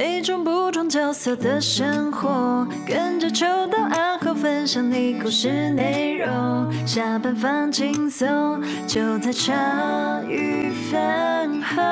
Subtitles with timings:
[0.00, 6.72] 每种不同角色的生活，跟着秋到暗号分享你故事内容。
[6.86, 11.82] 下班放轻松，就在茶余饭后。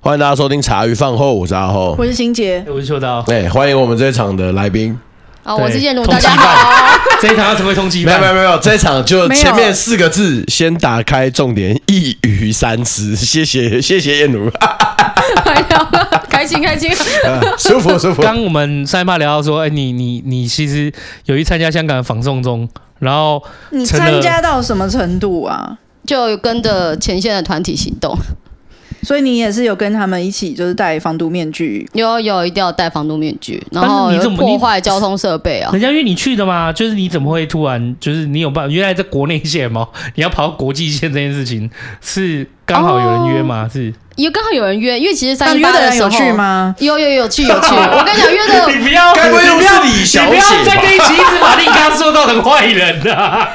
[0.00, 3.20] 欢迎大家收听茶余饭后，我是阿后，我是欣杰，我是秋刀。
[3.28, 4.98] 哎，欢迎我们这一场的来宾。
[5.48, 6.74] 好，我是燕如，大家好。
[7.22, 8.20] 这一场要成为通缉犯？
[8.20, 13.16] 没有没有没有， 这一场就前面四个字，先打开重点，一鱼三吃。
[13.16, 14.50] 谢谢谢谢燕如，
[16.28, 16.90] 开心开心，
[17.56, 18.20] 舒服舒服。
[18.20, 20.92] 刚我们上一趴聊到说，哎，你你你其实
[21.24, 25.78] 有去参加香港的反送中，然后你参加到什么程度啊？
[26.06, 28.14] 就跟着前线的团体行动。
[29.08, 31.88] 所以你也是有跟他们一起，就是戴防毒面具？
[31.94, 33.58] 有有，一定要戴防毒面具。
[33.70, 35.72] 然后你怎么破坏交通设备啊？
[35.72, 36.70] 人家约你去的嘛？
[36.70, 38.70] 就是你怎么会突然就是你有办法？
[38.70, 39.88] 原来在国内线吗？
[40.14, 41.70] 你要跑到国际线这件事情
[42.02, 43.66] 是刚好有人约吗？
[43.66, 43.94] 哦、是。
[44.18, 46.74] 有刚好有人约，因为其实三一八的时候有去吗？
[46.80, 47.68] 有有有去有去。
[47.70, 50.26] 我跟你讲，约的你不要，该不会又是李小姐？
[50.26, 53.48] 你不要再跟一起一直把丽刚说到成坏人啊！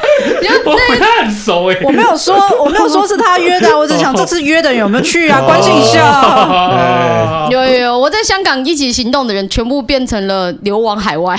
[0.65, 5.41] 我跟他很熟哎，我没有说我没有说是他约的， 我只想这次约的人有没有去啊？
[5.41, 7.47] 关心一下。
[7.51, 11.37] 有有有，我在香港一起行动的人全部变成了流亡海外。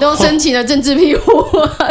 [0.00, 1.32] 都申请了政治庇护。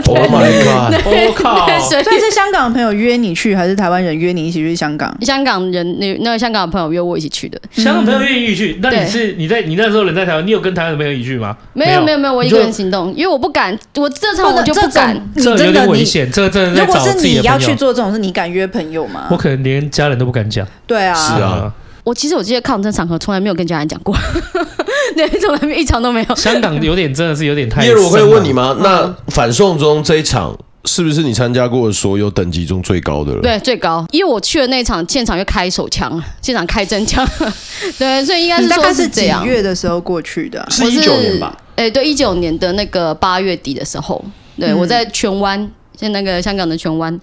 [0.06, 1.02] Oh my god！
[1.06, 1.68] 我靠！
[1.80, 5.16] 所以是香港的朋友约你去，还是台湾人约你一起去香港？
[5.22, 7.60] 香港人，那那个香港的朋友约我一起去的。
[7.72, 11.56] 香港朋友愿意去，那你是你在你那时候人在台湾，你有跟台湾的朋友一起去吗？
[11.74, 15.16] 没有没有没有，我一个人行动，因为我不敢，我这场我就不敢。
[15.36, 16.82] 你真的危险，这真的。
[16.82, 19.28] 如果是你要去做这种事，你敢约朋友吗？
[19.32, 20.68] 我可能连家人都不敢讲。
[20.86, 21.72] 对啊，是啊。
[22.04, 24.14] 我其实我这些抗争场合从来没有跟家人讲过。
[25.16, 26.36] 对，从来没一场都没有。
[26.36, 27.86] 香港有点真的是有点太。
[27.86, 28.76] 叶如，我可以问你吗？
[28.82, 33.42] 那反送中这一场是不是你参加过的所有等级中最高的了？
[33.42, 37.26] 对，最高，因为我去的那场现场就开手枪，现场开真枪。
[37.98, 40.66] 对，所以应该是说是几月的时候过去的？
[40.70, 41.56] 是一九年吧？
[41.76, 44.24] 哎，对，一九年的那个八月底的时候，
[44.60, 47.20] 对我在荃湾，在那个香港的荃湾。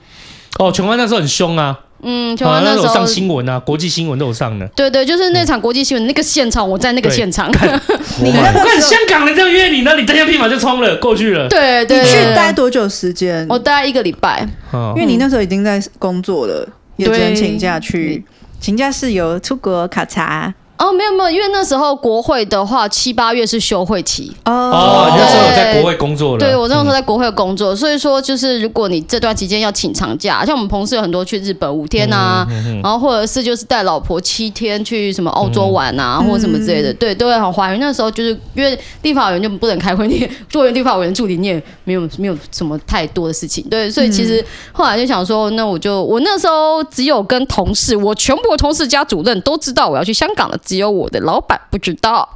[0.58, 1.78] 哦，荃湾那时候很凶啊。
[2.02, 4.66] 嗯，荃湾那时候上新闻啊，国际新闻都有上的。
[4.68, 7.50] 对对，就是那场国际新闻那个现场，我在那个现场。
[8.22, 11.48] 你看香港人这样约你，那你单枪匹马就冲了过去了。
[11.48, 13.46] 对对，你去待多久时间？
[13.48, 14.46] 我待一个礼拜，
[14.94, 16.66] 因为你那时候已经在工作了，
[16.96, 18.24] 也只能请假去。
[18.58, 20.54] 请假是有出国考察。
[20.80, 24.34] 哦，没有没有，因为那时候国会的话，七八月是休会期。
[24.46, 26.38] 哦，你那时候我在国会工作了。
[26.38, 32.46] 对，我那时候在国会工作，所以说就是如果你这段期间要请长假，像我们同事有很多去日本五天啊，
[32.82, 37.78] 然后或者是就是带老婆七天去什么澳洲玩啊，或什么之类的，对，都会很欢迎。
[37.78, 44.42] 那时候就是因为立法委员就不能开会，你作为立法委员助理，你也没有没有什么太多的事情，对，所以其实
[44.72, 50.56] 后来就想说，那我就我那时候只有跟同事，我全部的同事加主任都知道我要去香港了。
[50.70, 52.28] 只有我的老板不知道，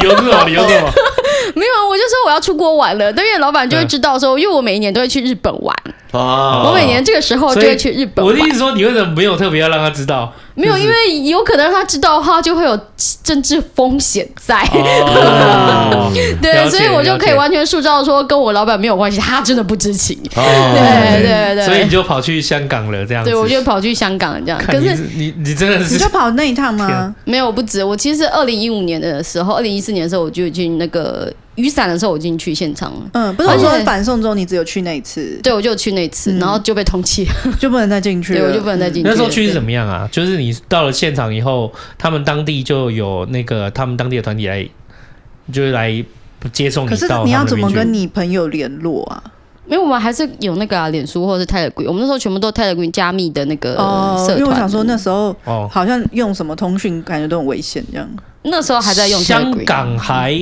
[0.00, 0.44] 理由是什么？
[0.46, 0.90] 理由是什么？
[1.54, 5.74] 没有，我就说我要出国玩了，因为老板就会知道说，因为我每一年都会去日本玩，
[6.12, 8.34] 我每年这个时候就会去日本玩。
[8.34, 10.32] 我的意思说，你为什么没有特别要让他知道？
[10.54, 12.78] 没有，因为有可能让他知道的话，就会有
[13.24, 14.62] 政治风险在。
[16.42, 20.14] 对，所以我就可以完全塑造说跟我老板没有关系，他真的不知情。
[20.34, 23.30] 对对对，所以你就跑去香港了，这样子。
[23.30, 24.60] 对，我就跑去香港这样。
[24.66, 27.14] 可是你你真的是你就跑那一趟吗？
[27.24, 27.82] 没有，不止。
[27.82, 31.21] 我其实二零一五年的时候，二零一四年的时候，我就去那个
[31.56, 33.00] 雨伞的时候，我进去现场了。
[33.12, 35.38] 嗯，不是说反送中，你只有去那一次。
[35.42, 37.26] 对，我就去那一次，然后就被通缉，
[37.58, 38.40] 就不能再进去了。
[38.40, 39.08] 对，我就不能再进去。
[39.08, 40.08] 那时候去是怎么样啊？
[40.10, 44.66] 就是你到了现场以后，他们当地就有那个他们当地的团体来，
[45.52, 46.04] 就是来
[46.52, 46.90] 接送你。
[46.90, 49.22] 可是你要怎么跟你朋友联络啊？
[49.64, 53.74] 因为我们还是有那个啊，脸书或者是 Telegram，我们那时候全部都 Telegram 加密的那个
[54.18, 54.38] 社团。
[54.38, 58.08] 因为我想说那时候好像用什么通讯感觉都很危险这样。
[58.42, 60.36] 那时候还在用香港还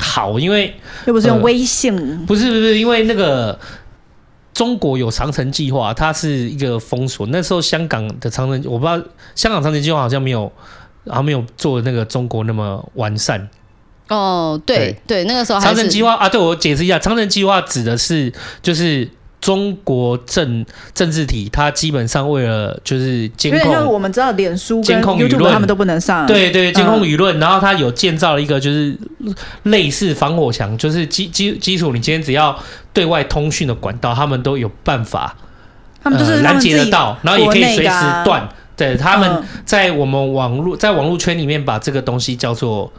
[0.00, 0.74] 好，因为
[1.06, 3.58] 又不是用微信，不是不是因为那个。
[4.52, 7.26] 中国有长城计划，它是一个封锁。
[7.28, 9.02] 那时候香港的长城，我不知道
[9.34, 10.52] 香港长城计划好像没有，
[11.08, 13.48] 还没有做那个中国那么完善。
[14.08, 14.76] 哦，对
[15.06, 18.30] 对，对，那个时候长城计划啊，对，我解释一下，长城计划指的是
[18.60, 19.08] 就是。
[19.40, 20.64] 中国政
[20.94, 26.26] 政治体，它基本上为了就是监控，因为我们知道脸书、监控舆论，他们都不能上。
[26.26, 28.96] 对对，监控舆论，然后它有建造了一个就是
[29.64, 32.58] 类似防火墙，就是基基基础，你今天只要
[32.92, 35.34] 对外通讯的管道，他们都有办法，
[36.02, 38.48] 他们就是拦截得到，然后也可以随时断。
[38.76, 42.90] 对，他们在我们网络在网络圈里面把这个东西叫做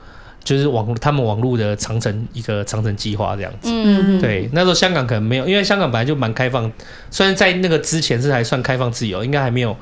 [0.44, 3.70] 就是网他们网络的长城一个长城计划这样子。
[3.72, 6.72] 嗯，对，那时候香港可能没有，因为香港本来就蛮开放，
[7.10, 9.76] 虽然在那个之前是还算开放自由，应该还没有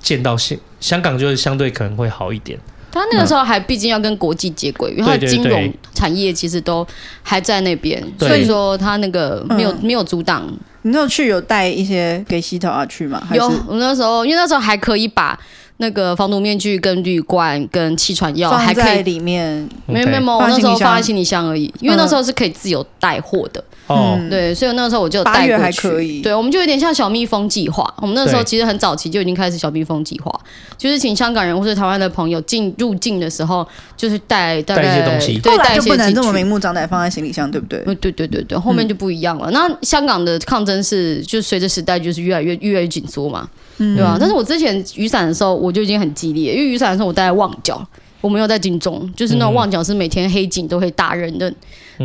[0.00, 2.58] 见到香香港就是相对可能会好一点。
[2.90, 6.86] 他那个时候还毕竟要跟国际接轨，因为他的金融产业其实都
[7.22, 10.46] 还在那边，所以说他那个没有、嗯、没有阻挡。
[10.82, 13.26] 你那时候去有带一些给洗头啊去吗？
[13.32, 15.38] 有，我那时候因为那时候还可以把
[15.78, 23.62] 那个防毒面具、跟滤罐、跟气喘药还可以里面，没有没有，我那时候放在行李箱而已，因为那时候是可以自由带货的。
[23.88, 26.22] 哦，对，所以那个时候我就带过去。
[26.22, 27.92] 对，我们就有点像小蜜蜂计划。
[27.98, 30.32] 我们那时候其实很早期就已经开始小蜜蜂计划，
[30.78, 33.66] 就是请香港人或者台湾的朋友进入境的时候，
[33.96, 35.38] 就是带带一些东西。
[35.40, 37.80] 对，带就不能这么明目张胆放在行李箱，对不对？
[37.96, 39.50] 对对对对，后面就不一样了。
[39.50, 43.46] 那香港的抗争是，就随着时代就是越来越越来越紧缩嘛，
[43.78, 44.16] 对吧？
[44.18, 47.84] 但是我之前雨伞的时候，我就已经很激烈，因为雨伞的时候我戴在旺角，
[48.20, 51.52] 我没有在金钟，就是那种旺角是每天黑警都会打人的。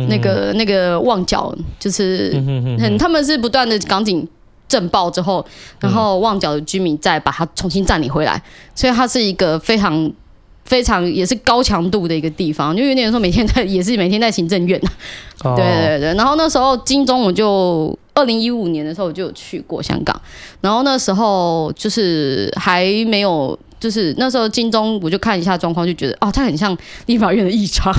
[0.08, 2.32] 那个那个旺角就是
[2.78, 4.26] 很，他们是不断的港警
[4.68, 5.44] 震爆之后，
[5.80, 8.40] 然后旺角的居民再把它重新占领回来，
[8.76, 10.12] 所以它是一个非常
[10.66, 14.80] 非常也是高强度的一个地方，就有点说每天在也是每天在行政院
[15.42, 16.14] 对对对。
[16.14, 20.20] 然后那时候金钟我就二零一五年的时候我就有去过香港，
[20.60, 23.58] 然后那时候就是还没有。
[23.80, 26.76] 就是那时候金钟，我就看一下状况，就觉得哦，它很像
[27.06, 27.92] 立法院的异常。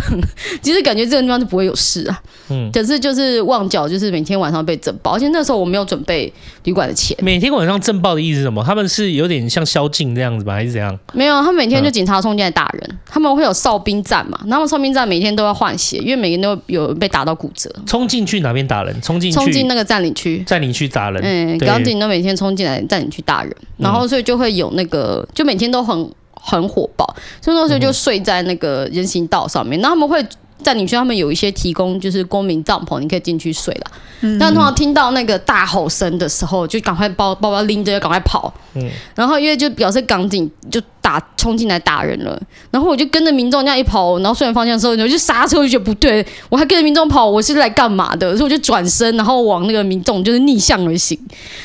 [0.61, 2.21] 其实感觉这个地方就不会有事啊。
[2.49, 2.69] 嗯。
[2.71, 6.31] 可是就是旺角，就是每天晚上被震爆，而且那时候我没有准备
[6.63, 7.17] 旅馆的钱。
[7.21, 8.63] 每天晚上震爆的意思是什么？
[8.63, 10.97] 他们是有点像宵禁这样子吧，还是怎样？
[11.13, 17.69] 没有，他们每天就警察冲进来打人，嗯、他们会有哨兵站嘛，然后哨兵站每天都要换血，因为每天都有被打到骨折。
[17.85, 19.01] 冲进去哪边打人？
[19.01, 21.21] 冲进冲进那个占领区，占领区打人。
[21.23, 26.09] 嗯，港警都每天冲进来占领区打人，然后所以就会有那个，就每天都很。
[26.41, 27.05] 很火爆，
[27.41, 29.77] 所以那时候就睡在那个人行道上面。
[29.81, 30.25] 那他们会
[30.63, 33.91] 在你去，他们有一些提供就是公民帐篷，你可以进去睡了。
[34.21, 38.53] 嗯、但通常听到那个大吼声的时候，就赶快包包包拎着，要赶快跑。
[38.75, 42.37] 嗯，然后因为就表示港警就打冲进来打人了，
[42.69, 48.35] 然后我就跟着民众这样一跑，然后顺着方向的时候，我就刹车，我就觉得不对，我还跟着民众跑，我是来干嘛的？
[48.35, 51.17] 所以我就转身，然后往那个民众就是逆向而行，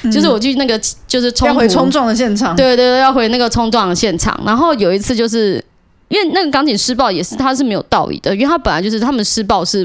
[0.02, 4.40] 嗯、就是我去那个就是冲要回冲撞的现场，对对对，要回那个冲撞的现场。
[4.46, 5.62] 然后有一次就是。
[6.14, 9.84] 因为那个港警施暴也是，他是没有道理的，因为他本来就是他们施暴是，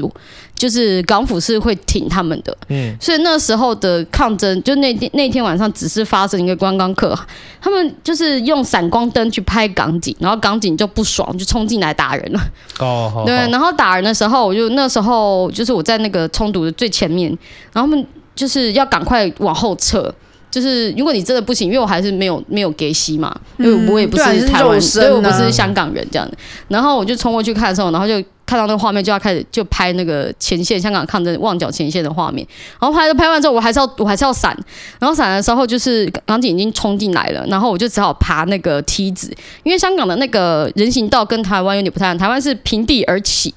[0.54, 7.18] 就是港府是会挺他们的，嗯，所以那时候的抗争，就那天那天晚上只是发生一个观光客，
[7.60, 12.40] 他们就是用闪光灯去拍港警，然后港警就不爽，就冲进来打人了，
[12.78, 17.28] 哦，对，然后打人的时候，我就那时候就是我在那个冲突的最前面，
[17.72, 18.06] 然后他们
[18.36, 20.14] 就是要赶快往后撤。
[20.50, 26.36] 就是如果你真的不行，因为我还是没有没有给息嘛，因为我也不是台湾，所以我不是香港人这样的。
[26.68, 28.14] 然后我就冲过去看的时候，然后就
[28.44, 32.44] 看到那个画面，就要开始就拍那个前线香港抗争旺角前线的画面。
[32.80, 34.56] 然后拍拍完之后，我还是要我还是要闪。
[34.98, 39.32] 然后闪的时候，就是港警已经冲进来了，然后我就只好爬那个梯子，
[39.62, 43.54] 因为香港的那个人行道跟台湾有点不太一样，台湾是平地而起，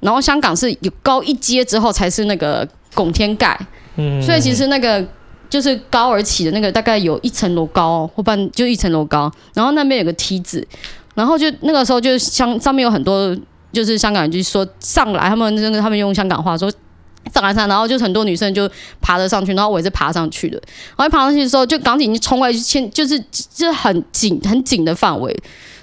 [0.00, 3.56] 然后香港是有高一阶之后才是那个拱天盖，
[3.96, 5.06] 嗯，所以其实那个。
[5.54, 9.30] 就是高而起的那个，大概有一层楼高，或半就一层楼高。
[9.54, 10.66] 然后那边有个梯子，
[11.14, 13.32] 然后就那个时候就香上面有很多，
[13.72, 16.68] 就是香港人就说上来，他们那个他们用香港话说
[17.32, 18.68] 上来上，然后就很多女生就
[19.00, 20.60] 爬了上去，然后我也是爬上去的。
[20.96, 23.16] 然后爬上去的时候，就港警就冲过来，就牵就是
[23.54, 25.32] 就很紧很紧的范围。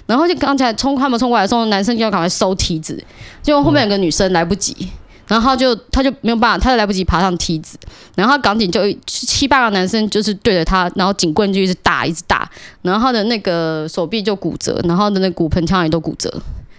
[0.04, 3.02] 然后就刚才冲他们冲过来的时候，男生就要赶快收梯子，
[3.42, 4.90] 结果后面有个女生来不及。
[5.26, 7.78] 嗯然后他就他就没有办法，他就来不及爬上梯子，
[8.14, 12.50] 然后港警就七八个男生就是对着他，然后警棍就一直打一直打，
[12.82, 16.30] 然后他的那个手臂就骨折，然后的那骨盆腔也都骨折，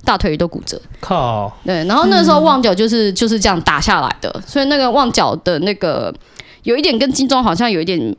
[0.03, 0.79] 大腿也都骨折。
[0.99, 1.51] 靠！
[1.65, 6.13] 对，然后那时候旺角就是就是这样打下来的，所以那个旺角的那个
[6.63, 8.15] 有一点跟金钟好像有一点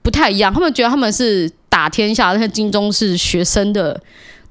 [0.00, 4.00] 不太一样，他们觉得他们是打天下，但是金钟是学生的。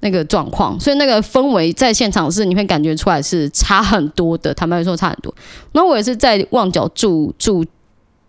[0.01, 5.33] 那个状况，所以那个氛围在现场是你会感觉出来是差很多的，坦白说差很多。
[5.71, 7.65] 那我也是在旺角住住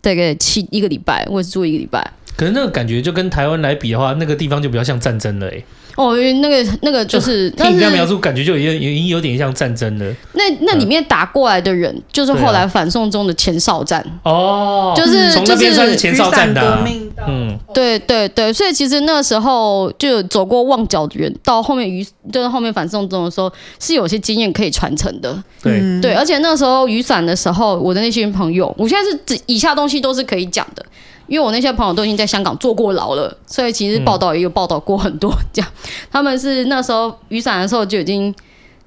[0.01, 2.11] 大概七一个礼拜，我也是住一个礼拜。
[2.35, 5.65] 可是那个感觉就跟台湾来比的话，那个地方就比较像战争了诶、
[5.97, 10.05] 哦，因为那个那个就是听你这样描述，感觉就已经已经有点像战争了。
[10.33, 16.79] 那那里面打过来的人，就是后来反送中的前哨站哦，就是从那边算是前哨站的。
[17.27, 25.35] 嗯，对对对，所以其实那时候就走过旺角的人，到后面雨就是后面反送中的时候，是有些经验可以传承的。
[25.63, 30.85] 对对，而且那时候雨伞的时候，我的那些朋友，我现在是指以下东西都是可以讲的。
[31.27, 35.71] 因为我那些朋友都已经在香港坐过牢了，所以其实报道也有报道过很多，这样
[36.11, 38.33] 他们是那时候雨伞的时候就已经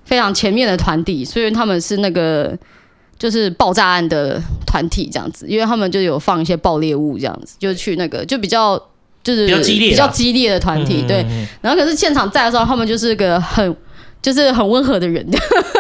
[0.05, 2.57] 非常前面的团体，所以他们是那个
[3.19, 8.77] 就是爆炸案的团体这样子，因为他们就有放一些爆裂物这样子，就去那个就比较
[9.23, 11.25] 就是比较激烈、比较激烈的团体，对。
[11.61, 13.77] 然后可是现场在的时候，他们就是个很。
[14.23, 15.27] 就是很温和的人，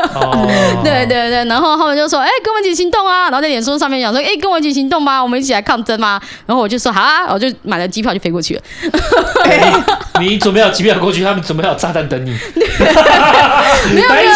[0.14, 8.62] 哦、对对对，然后他们就说：“哎、欸，跟我们一起行动啊！”然后在脸书上面讲说：“哎、欸，跟我一起行动吧，我们一起来抗争嘛。”然后我就说：“好啊！”我就买了机票就飞过去了。
[9.44, 9.72] 欸、
[10.20, 12.30] 你准备好机票过去，他们准备好炸弹等你。
[13.94, 14.32] 没有没有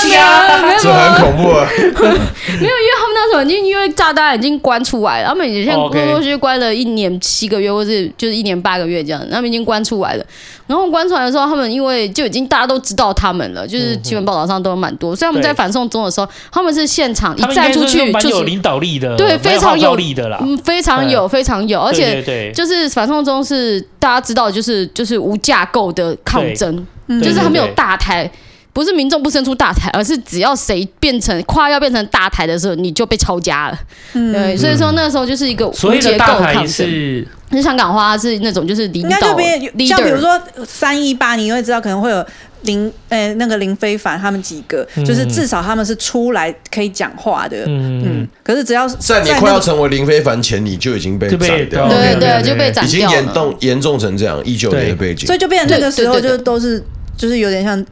[0.67, 1.67] 没有，这很恐怖啊！
[1.77, 2.13] 没有，
[2.61, 10.25] 因为他们那时候已经因为炸弹已经关出来了，他们已经陆陆续续关了一年七个月，或是就是一年八个月这样，他们已经关出来了。
[10.67, 26.87] 然后关出来的时候，他们因为就已经大家都知道他们了，就是新闻报道上都有蛮多，所以他们在反送中的时候，他们是现场一站出去就是有领导力的，对，非常有力的啦，嗯，非常有，非常有，而且就是反送中是大家知道，就是就是无架构的抗争，
[27.23, 28.31] 就是他们有大台。
[28.73, 33.79] 不是民众不伸出大台，而是只要谁变成快要变成大台的时候，你就被抄家了。
[34.15, 36.67] 嗯、对，所以说那时候就是一个无结构抗争。
[36.67, 39.39] 是，是香港话是那种就是领导，
[39.87, 42.27] 像比如说三一八，你会知道可能会有
[42.65, 47.65] 林呃那个林非凡他们几个，嗯、就是至少他们是出来可以讲话的。
[47.67, 48.29] 嗯嗯。
[48.43, 51.95] 可是只要在你快要成为林非凡前，你就已经被斩掉了。
[51.95, 52.87] 对对，就被斩掉了。
[52.87, 55.27] 已经严重严重成这样，一九年的背景。
[55.27, 56.83] 所以就变成那个时候就都是
[57.17, 57.85] 就是有点像。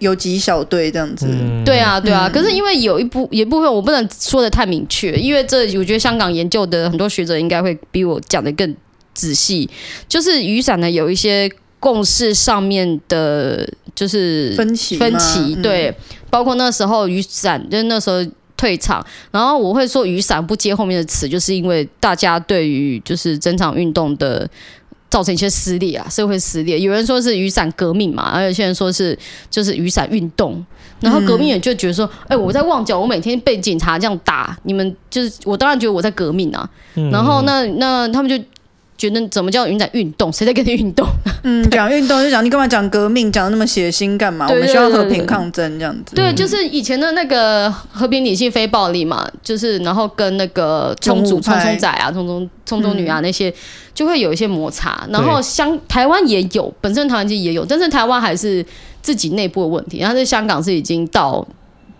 [0.00, 2.26] 游击小队这样子，嗯、对啊，对啊。
[2.26, 8.74] 可是因为有一部有一部分我不能说的太明确，因为这我觉得香港研究的很多学者应该会比我讲的更
[9.12, 9.68] 仔细。
[10.08, 11.46] 就是雨伞呢有一些
[11.80, 15.56] 共识上面的，就是分歧分歧。
[15.56, 15.92] 对，
[16.30, 18.24] 包括那时候雨伞就是那时候
[18.56, 24.48] 退场，然后我会说雨伞不接后面的词，就是因为大家对于就是整场运动的。
[25.10, 26.78] 造成一些撕裂啊，社会撕裂。
[26.78, 29.18] 有人说是雨伞革命嘛，而有些人说是
[29.50, 30.64] 就是雨伞运动。
[31.00, 36.70] 然后革命也就觉得说，哎、嗯欸，我在旺角，我每天被警察这样打，你们就是我当然觉得我在革命啊。
[36.94, 38.40] 嗯、然后那那他们就
[39.00, 40.30] 觉得怎么叫云仔运动？
[40.30, 41.06] 谁在跟你运动？
[41.42, 43.32] 嗯，讲运动就讲你干嘛讲革命？
[43.32, 44.46] 讲的那么血腥干嘛？
[44.46, 46.14] 我们需要和平抗争这样子。
[46.14, 53.48] 对，就是以前的那个和平、理性、非暴力嘛，就是然后跟那个冲主、冲冲仔啊、冲冲冲冲女啊那些。
[53.48, 53.54] 嗯
[53.92, 58.64] 就会有一些摩擦，然后香台湾也有，本身台湾其实也有，但是台湾还是
[59.02, 61.46] 自己内部的问题，然后在香港是已经到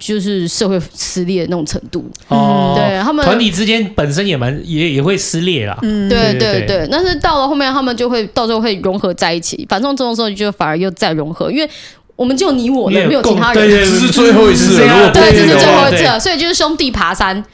[0.00, 2.04] 就是社会撕裂的那种程度。
[2.26, 5.78] 哦，对他们团体之间本身也蛮也也会撕裂啦。
[5.83, 11.71] 嗯，对对对，但是到了后面他们就会到时候会融合在一起，反正这种时候就反而又再融合，因为
[12.16, 17.45] 我们就你我了，没有其他人，这是最后一次了，对，这是最后一次了，所以就是兄弟爬山。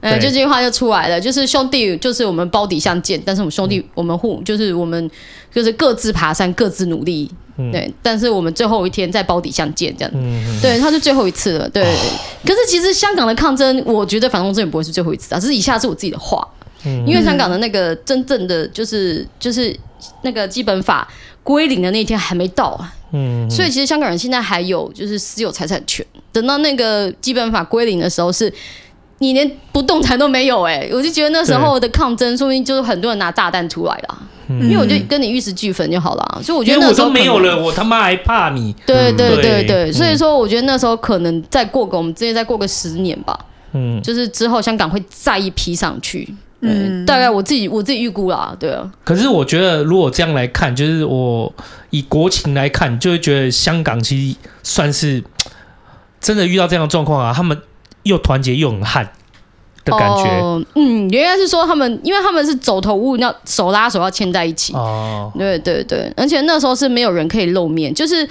[0.00, 5.10] 呃，就这句话就出来了，就是兄弟，就是我们包底相见，但是我们兄弟，我们互，就是我们
[5.56, 7.30] 就是各自爬山，各自努力，
[7.72, 10.12] 对，但是我们最后一天在包底相见，这样，
[10.60, 11.82] 对，他是最后一次了，对。
[12.44, 16.46] 可是其实香港的抗争，我觉得反送中也不会是最后一次啊，这是以下是我自己的话，
[16.84, 19.74] 嗯因为香港的那个真正的就是就是
[20.20, 21.08] 那个基本法
[21.42, 28.52] 归零的那一天还没到啊，嗯，所以其实香港人现在还有就是私有财产权，等到那个基本法归零的时候是。
[29.18, 34.18] 你连不动产都没有哎、欸，我就觉得那时候的抗争，说不定就是很多人拿炸弹出来了，
[34.48, 36.40] 嗯、因为我就跟你玉石俱焚就好了。
[36.42, 38.74] 所以我觉得那时候没有了，我他妈还怕你？
[38.84, 43.38] 对对对对，所以说我觉得那时候可能再过个我们之间再过个十年吧，
[43.72, 48.86] 嗯，就是之后香港会再一批上去，嗯，大概我自己我自己预估啦，对啊。
[49.02, 51.50] 可是我觉得如果这样来看，就是我
[51.88, 55.24] 以国情来看，就会觉得香港其实算是
[56.20, 57.56] 真的遇到这样的状况啊，他们。
[58.06, 59.06] 又团结又很悍
[59.84, 60.24] 的感觉。
[60.40, 64.72] 哦，嗯，原来是说他们，因为他们是走投无路，要手拉手要牵在一起。
[64.72, 68.28] 哦，对对对，而且那时候是没有人可以露面，就是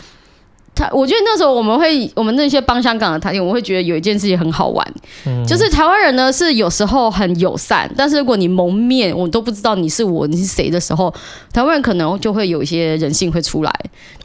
[0.73, 4.93] 他，我觉得那时候我们会，我们那些帮香港的团体，我们会觉得有一件事情很好玩，
[5.25, 11.13] 嗯、就是台湾人呢是有时候很友善，但是如果你蒙面，我都不知道你是我你是谁的时候，
[11.53, 13.73] 台湾人可能就会有一些人性会出来，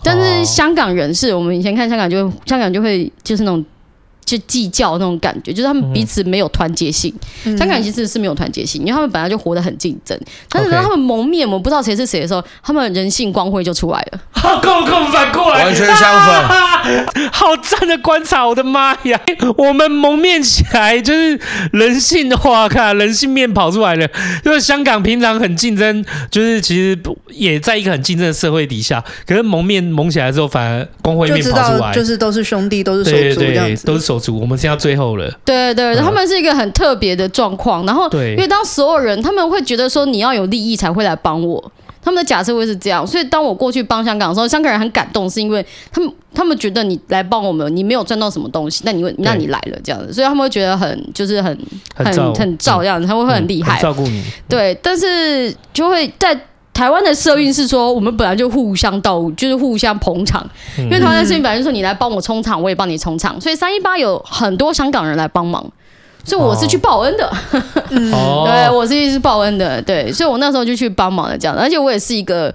[0.03, 3.65] 但是香港人是我们以前看香港就香港就会就是那种。
[4.25, 7.13] 就计较那种感觉，就是他们彼此没有团结性。
[7.45, 10.19] 嗯、香港其实是没有团结性，因为他们本来就活得很竞争。
[10.49, 14.21] 但是当他们蒙面，我们不知道谁是谁的时候，他们人性光辉就出来了。
[14.31, 16.71] 好，跟我跟我们反过来，完全相反。
[17.33, 19.21] 好赞的观察，我的妈呀！
[19.57, 21.39] 我们蒙面起来就是
[21.73, 24.09] 人性的话，看人性面跑出来了。
[24.43, 26.99] 就是香港平常很竞争，就是其实
[27.31, 34.41] 也在一个很竞争的社会底下，可是蒙面蒙起来之后，反而光辉面跑出来，就是都是兄弟，都是手足这样子，都是手足。
[34.41, 37.87] 我们现在最后了，对对，他们是一个很特别的状况。
[37.87, 51.57] 然后，因为当所有人他们会觉得说你要有利益才会来帮我，他们的假设会是这样，所以当我过去帮香港的时候，香港人很感动，是因为他们他们觉得你来帮我们，你没有赚到什么东西，那你会那你来了这样子，所以他们会觉得很就是很
[51.95, 54.25] 很很照这样子，他们会很厉害，照顾你。
[54.49, 56.37] 对，但是就会在
[56.73, 60.49] 台湾的社运是说，我们本来就互相斗，就是互相捧场，
[60.79, 65.65] 因为台湾的社运本来就说你来帮我冲场，我也帮你冲场，所以三一八有很多香港人来帮忙。
[66.23, 67.27] 所以我是去报恩的，
[68.13, 72.55] 哦、 对，我是去报恩的，对，所以我那时候就去帮忙了，这样，而且我也是一个，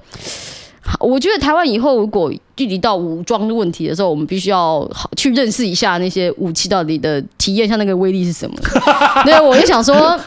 [0.99, 2.31] 我觉得台湾以后如果。
[2.57, 8.55] 距离到武装的问题的时候，我们必须要去认识一下那些武器到底的体验一下那个威力是什么。
[9.25, 10.17] 对，我就想说，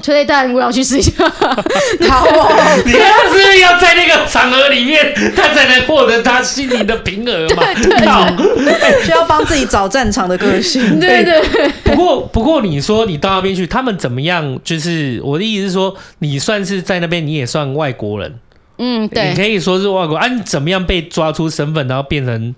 [0.00, 1.12] 催泪弹我要去试一下。
[2.08, 2.98] 好、哦，你是
[3.30, 7.62] 不是要在那个场合里面，他才能获得他心里的平衡嘛？
[7.74, 10.98] 对对，对，需要帮自己找战场的个性。
[10.98, 11.68] 对 对，对。
[11.84, 14.58] 不过不过，你说你到那边去，他们怎么样？
[14.64, 18.34] 就是我的意思是说，你算是在那边，你也算外国人。
[18.78, 22.54] 嗯，对，你可以说是外国，啊，你怎么样被抓出身份，然后变成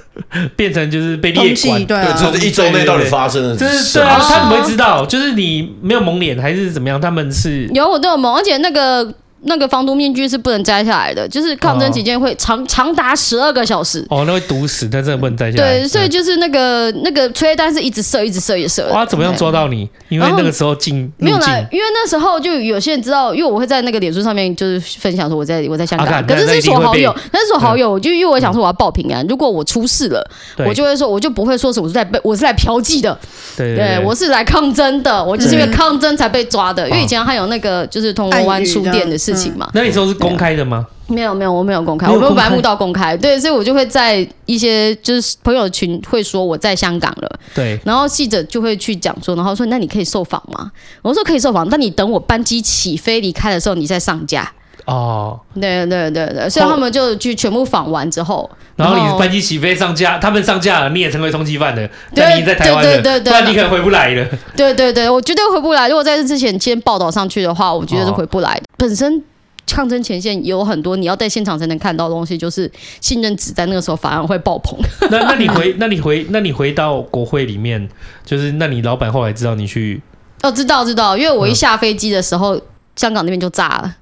[0.56, 1.84] 变成就是被列管？
[1.86, 5.04] 对、啊，就是一周内到底发生了，就是对啊，他怎么会知道？
[5.06, 7.00] 就是你没有蒙脸还是怎么样？
[7.00, 9.14] 他们是有，我都有蒙，而且那个。
[9.44, 14.06] 那个防毒面具是不能摘下来的，就是抗争期间会长长达十二个小时。
[14.08, 15.78] 哦，那会毒死，但真的不能摘下来。
[15.78, 18.88] 对，所以就是那个那个催泪弹是一直射，一直射，一直射。
[18.92, 19.88] 哇，怎么样抓到你？
[20.08, 30.24] 因为那个时候进没有啦，因为那时候就有些人知道，因为我会在那个脸书上面就是分享说我在我在香港，啊、可是是锁好友，那是锁好友，就因为我想说我要报平安，如果我出事了，
[30.66, 33.18] 我就会说，我就不会说是我是在被我是来嫖妓的，
[33.56, 40.02] 对，对，对，我是来抗争的，我就是因为抗争才被抓的，因为以前还有那个就是铜锣湾书店的事情嘛，那你说。
[40.02, 40.84] 是公开的吗？
[41.06, 43.16] 没有没有，我没有公开，我没有白目到公开。
[43.16, 47.38] 对，所以我就会在一些就是朋友群会说我在香港了。
[47.54, 50.72] 对，然后记者就会去讲说，然后说那你可以受访吗？
[51.02, 54.50] 我说可以受访，但你等我班机起飞离开的时候，你再上架。
[54.86, 64.26] 哦，对对对对，所以他们就去全部访完之后，然后你班机起飞上架，他们上架了，你也成为通缉犯了，对你在台湾，对对对对，不然你可能回不来了。
[64.56, 65.88] 对对对，我绝对回不来。
[65.88, 68.62] 如果在这之前先报道上去的话，我觉得是回不来的。
[68.76, 69.22] 本身。
[69.64, 72.70] 抗争前线有很多你要在现场才能看到的东西，就是
[73.00, 74.78] 信任值在那个时候反而会爆棚。
[75.08, 77.88] 那那你回那你回那你回到国会里面，
[78.22, 80.02] 就是那你老板后来知道你去？
[80.42, 82.62] 哦，知道知道，因为我一下飞机的时候，嗯、
[82.96, 83.94] 香港那边就炸了。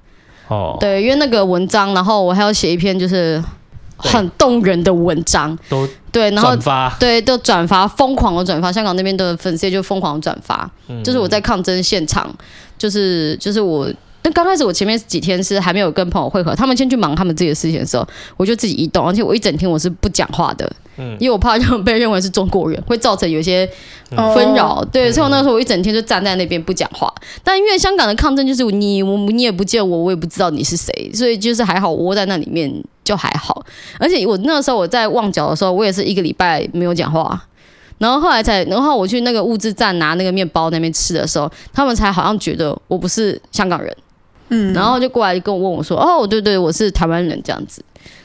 [0.51, 3.41] 哦，对，因为那个文章，然后我还要写一篇就是
[3.95, 12.29] 很动人的文章，都对，然后转发，对，都转发，疯狂的转发，香港那边的粉丝就疯狂转发，嗯、就是我在抗争现场，
[12.77, 13.89] 就是就是我。
[14.21, 18.07] 但刚开始我前面几天是还没有跟朋友会合，他们先去忙他们自己的事情的时候，
[18.37, 23.67] 我就自己移动，而且我一整天我是不讲话的，嗯，因为我怕就被认为是中国人，会造成有一些
[24.09, 27.11] 纷扰，对，所以我那时候我一整天就站在那边不讲话。
[27.43, 32.71] 但因为香港的抗争就是你我你也不见我，我也不知道你是谁，所以就是还好我窝在那里面
[33.03, 33.65] 就还好。
[33.99, 37.41] 而且我那个时候我在旺角的时候，我也是一个礼拜没有讲话，
[37.97, 43.91] 然后后来才，然后我去那个物资站拿那个面包那边吃的时候，他们才好像觉得我不是香港人。
[44.51, 47.83] 嗯，然后就过来跟我问我说：“哦，对对，我是台湾人这样子。”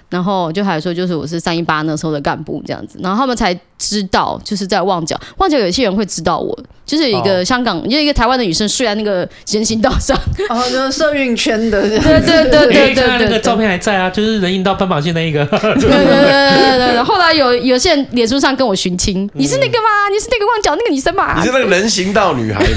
[0.08, 10.16] 然后就还说：“就是我是三一八那时候的干部这样子。”然后他们才知道，就是在旺角，旺角有些人会知道我，就是有一个香港，就、哦、一个台湾的女生睡在那个人行道上，
[10.48, 15.44] 然后就是社运圈的，对对对对对对，那个照片还在啊，就是人行道斑马线那一个。
[15.46, 17.02] 对对对对对对。
[17.02, 20.08] 后来有有些人脸书上跟我寻亲，嗯、你是那个吗？
[20.12, 21.34] 你是那个旺角那个女生吗？
[21.40, 22.68] 你是那个人行道女孩吗？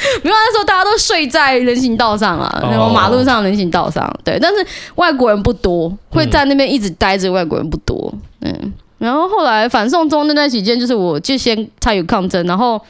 [0.22, 4.10] 没有，那时候大家都睡在人行道上啊，那种马路上人行道上。
[4.24, 7.30] 对，但是外国人不多，会在那边一直待着。
[7.30, 8.72] 外国人不多，嗯。
[8.98, 12.80] 然后后来反送中那段期间，就是我就先参与抗争，然后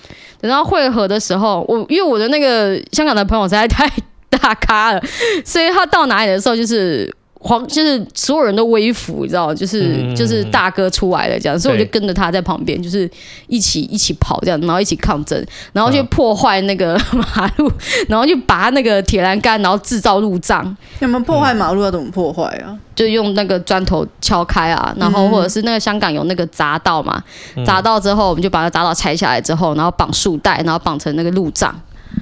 [0.40, 3.88] 等到会合的时候，我因为我的那个香港的朋友实在太
[4.31, 5.01] 大咖了，
[5.44, 7.14] 所以他到哪里的时候就是。
[7.42, 13.11] 黄就是所有人都微服，你知道，就是就是大哥出来了这样，所以我就跟着他在旁边，就是
[13.46, 17.72] 一起一起跑这样，然后一起抗争，然后去破坏那个 马路，
[18.09, 20.76] 然后就拔那个铁栏杆，然后制造路障。
[20.98, 22.76] 有没有破坏马路要怎么破坏啊？
[22.94, 27.22] 就用那个砖头敲开啊，然后或者是那个香港有那个匝道嘛，
[27.64, 31.74] 匝道之后我们就把它匝道拆下来之后，然后绑树带，然后绑成那个路障。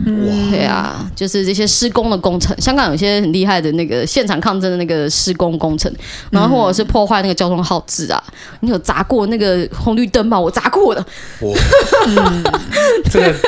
[0.06, 5.92] 哇对啊，就是这些施工的工程，香港有些很厉害的那个现场抗争的那个施工工程，
[6.30, 8.22] 然后或者是破坏那个交通号志啊，
[8.60, 10.38] 你有砸过那个红绿灯吗？
[10.38, 11.04] 我砸过的。
[13.10, 13.34] 这个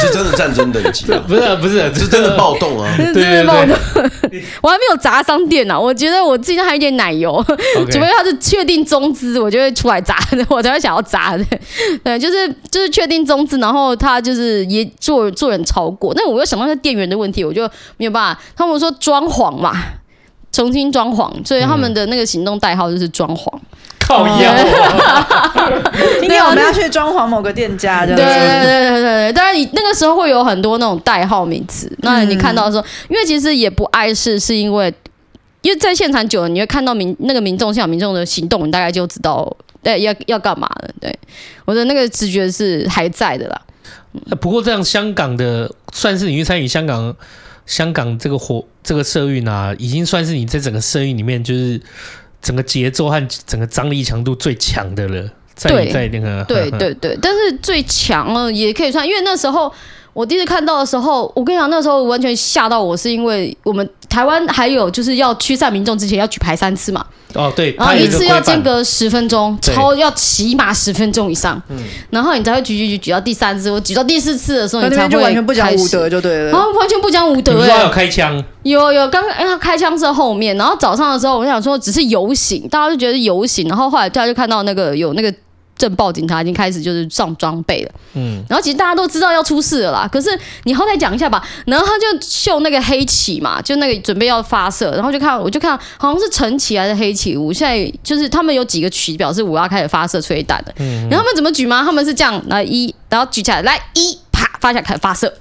[0.00, 1.22] 是真的战争等级啊！
[1.28, 2.92] 不是啊不是啊，是真的暴动啊！
[2.98, 3.76] 真的暴动。
[4.60, 7.44] 我还没有砸商店呢，我觉得我自己还有一点奶油，
[7.88, 10.16] 除非他是确定中资，我就会出来砸，
[10.48, 11.44] 我才会想要砸的。
[12.02, 17.62] 对，就是就是确定中资，然后他就是也做做人超过，那我又想到那店员的问题，我就
[17.96, 18.40] 没有办法。
[18.56, 19.72] 他们说装潢嘛，
[20.50, 23.46] 重新装潢，所以他们的那个行动代号就是装潢。
[24.04, 24.52] 靠腰，
[26.20, 29.32] 今天我们要去装潢某个店家，对对对对对对。
[29.32, 31.90] 当然，你那个时候会有很多那种代号名词。
[32.00, 34.92] 那你看到的时候，因为其实也不碍事，是因为
[35.62, 39.48] 因为在现场久了，你会看到民那个民众现场民众的行动，你大概就知道，
[39.84, 40.90] 对，要要干嘛了。
[41.00, 41.16] 对，
[41.64, 43.60] 我的那个直觉是还在的啦。
[44.40, 47.14] 不过这样，香港的算是你去参与香港
[47.66, 51.80] 香港这个活这个社运啊，已经算是你在整个社运里面就是。
[52.42, 59.72] 整个节奏和整个张力强度最强的了，在在那个对对对，但是最强了也可以算，因为那时候
[60.12, 67.04] 我第一次看到的时候，我跟你讲，那时候完全吓到我，是因为我们台湾还有就是要驱散民众之前要举牌三次嘛。
[67.34, 71.78] 哦，对，然后一次要间隔十分钟，超要起码十分钟以上，嗯，
[72.10, 85.32] 然后你才会举举举举到第三次，我举到第四次的时候，你才会完全不讲武德就对了，然后完全不讲武德，哎，有开枪，有有，刚刚哎，开枪是后面，然后早上的时候，我想说只是游行，大家就觉得游行，然后后来大家就看到那个有那个。
[85.82, 90.30] 镇暴警察已经开始就是上装备了，嗯，然后其实大家都知道要出事了啦，可是
[90.62, 101.82] 你好歹讲一下吧，然后他就秀那个黑旗嘛，就那个准备要发射，然后就看我就看好像是橙旗还是黑旗，我现在就是他们有几个旗表示我要开始发射催泪弹的，嗯，然后他们怎么举吗？
[101.84, 105.34] 他们是这样来一，然后举起来来一啪发下开始发射，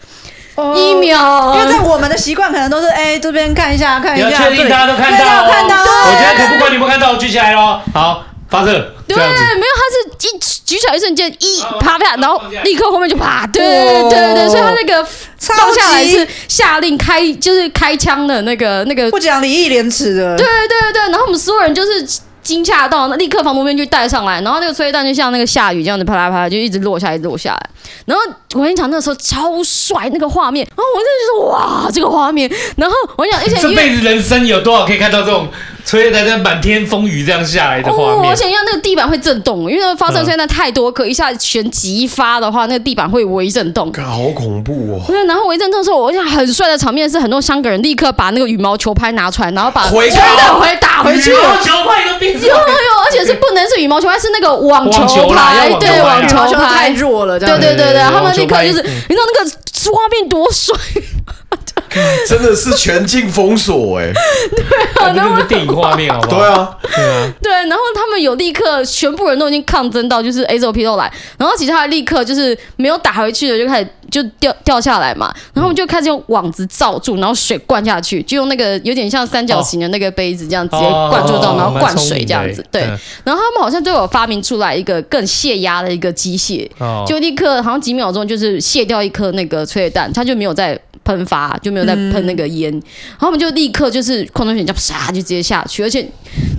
[0.56, 8.25] 哦，一秒，因为在我们的习惯可能都是哎这边看一下看一下，你要确定大家都看到，看到，我觉得可不管你们看到，我举起来喽，好。
[8.52, 8.74] 发射，
[9.08, 15.04] 对，没有，他是一举起来一瞬间，一啪啪，然后立刻后面就啪，对对对对，所以他那个
[15.40, 22.06] 放下来是下令开，就是开枪的那个那个，不讲礼义廉耻的，对对对对，然后我们所有人就是。
[22.44, 27.70] 惊吓到，那立刻防毒面具戴上来，然后那个催泪弹就像那个下雨这样子，啪啦啪啦就一直落下来，一直落下来。
[28.06, 28.24] 然后
[28.56, 32.52] 我跟你讲，那个时候超帅那个画面，然后我真的就说哇，这个画面。
[32.76, 35.50] 然后我跟你讲，而且这辈子人生有多少可以看到这种
[35.84, 38.30] 催泪弹在满天风雨这样下来的画面？
[38.30, 43.91] 而且因为那个地板会震动，因为那个发射现在太多，可一下选几发的话，那个地板会微震动。
[43.94, 45.02] 好恐怖哦！
[45.08, 51.32] 对，然后微震动的时候，我想很帅的场面是很多香港人立刻把那个羽毛球拍拿出来，然后把催泪弹回打回去。
[51.32, 52.62] 羽毛球拍都变成有有。
[53.06, 59.52] 而且是不能是羽毛球拍，是那个网球拍，对，网球拍太弱了，对对对对，他们立刻就是，你知道那个
[59.91, 60.76] 画面多帅。
[62.27, 64.12] 真的是全境封锁哎！
[64.95, 66.38] 对啊，那是电影画面好不好？
[66.39, 67.51] 对啊，对啊，对。
[67.51, 75.34] 然后他们有立刻，全部人都已经抗争到，就是 SOP 都来，然后其他立刻就是没有打回去的，就开始就掉掉下来嘛。
[75.54, 82.65] 然后我们就开始用网子罩住，然后水灌下去，就用那个有点像三角形的那个杯子这样直接灌注到，然后灌水这样子。
[82.71, 82.82] 对。
[83.23, 86.69] 然后他们好像都有发明出来一个更泄压的一个机械，
[87.06, 90.80] 就立刻好像几秒钟就是卸掉一颗那个催泪弹，它就没有再。
[91.04, 96.04] 喷发就没有再喷那个烟，嗯、然后我们就立刻就是矿泉水这样啪就直接下去，而且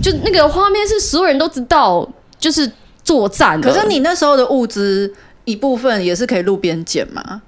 [0.01, 2.69] 就那个画面是所有人都知道，就是
[3.03, 3.59] 作战。
[3.61, 5.13] 可是你那时候的物资
[5.45, 7.41] 一部分也是可以路边捡吗？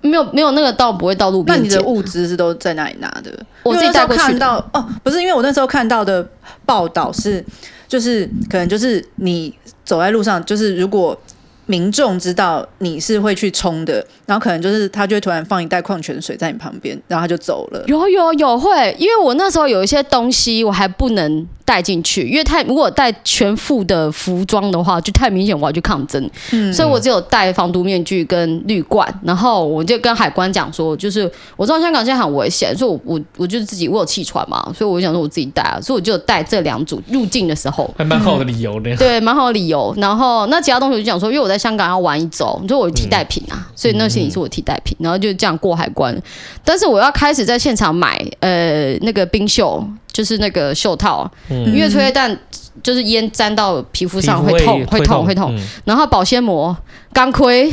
[0.00, 1.68] 没有没有那个道不会到路边捡。
[1.68, 3.30] 那你的物资是都在哪里拿的？
[3.62, 4.22] 我自己带过去。
[4.22, 6.26] 看到哦，不是因为我那时候看到的
[6.64, 7.44] 报道是，
[7.86, 11.18] 就是可能就是你走在路上，就是如果。
[11.68, 17.84] 民众知道你是会去冲的，然后可能就是他就会突然放一袋矿泉水在你旁边，然后他就走了。
[17.86, 39.94] 有有有会，因为我那时候有一些东西我还不能带进去，因为太如果带全副的服装的话，就太明显我要去抗争，嗯、所以我只有带防毒面具跟滤罐，然后我就跟海关讲说，就是我知道香港现在很危险，所以我我我就自己我有气喘嘛，所以我想说我自己带啊，所以我就带这两组入境的时候，还蛮好的理由的，对，蛮好的理由。
[39.98, 46.16] 然后那其他东西我就讲说，因为我在香港要玩一周，你说我有替代品啊，嗯、所以那些也是我替代品，然后就这样过海关。
[46.64, 49.84] 但是我要开始在现场买呃那个冰袖。
[50.10, 52.36] 就是那个袖套，嗯、因为催泪弹
[52.82, 55.56] 就是烟沾到皮肤上会痛，会痛，会痛。
[55.84, 56.76] 然后保鲜膜、
[57.12, 57.72] 钢盔，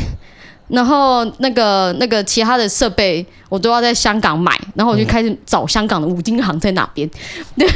[0.68, 4.52] 然后那个那个其他的设备，我都要在香港买。
[4.76, 7.10] 然后我就开始找香港的五金行在哪边。
[7.58, 7.68] 对，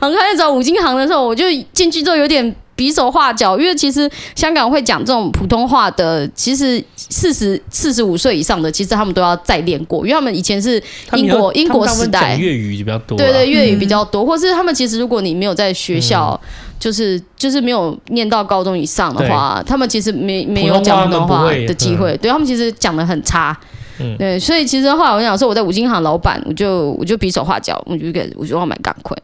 [0.00, 1.44] 然后开始找五金行的时候，我就
[1.74, 10.80] 进去之后有点比手画脚，因为其实香港会讲这种普通话的，其实四十四十五岁以上的，其实他们都要再练过，因为他们以前是
[11.14, 12.36] 英国英国时代。
[12.36, 16.40] 粤语比较多，对对，粤语比较多，或是他们其实如果你没有在学校，
[16.78, 23.58] 就是就是没有念到高中以上的话，他们其实没没有讲普通话的机会，对他们其实讲的很差。
[24.00, 29.16] 嗯，对，所以其实后来我想说，我在五金行老板，我就我就比手画脚，我就给我就要买钢盔，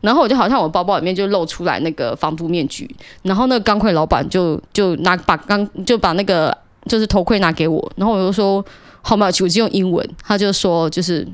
[0.00, 2.88] 然后我就好像我包包里面就露出来那个防毒面具，
[3.22, 8.64] 然后那个钢盔老板就就拿把钢就把那个就是头盔拿给我，然后我就说
[9.02, 11.26] 好嘛，我就用英文，他就说就是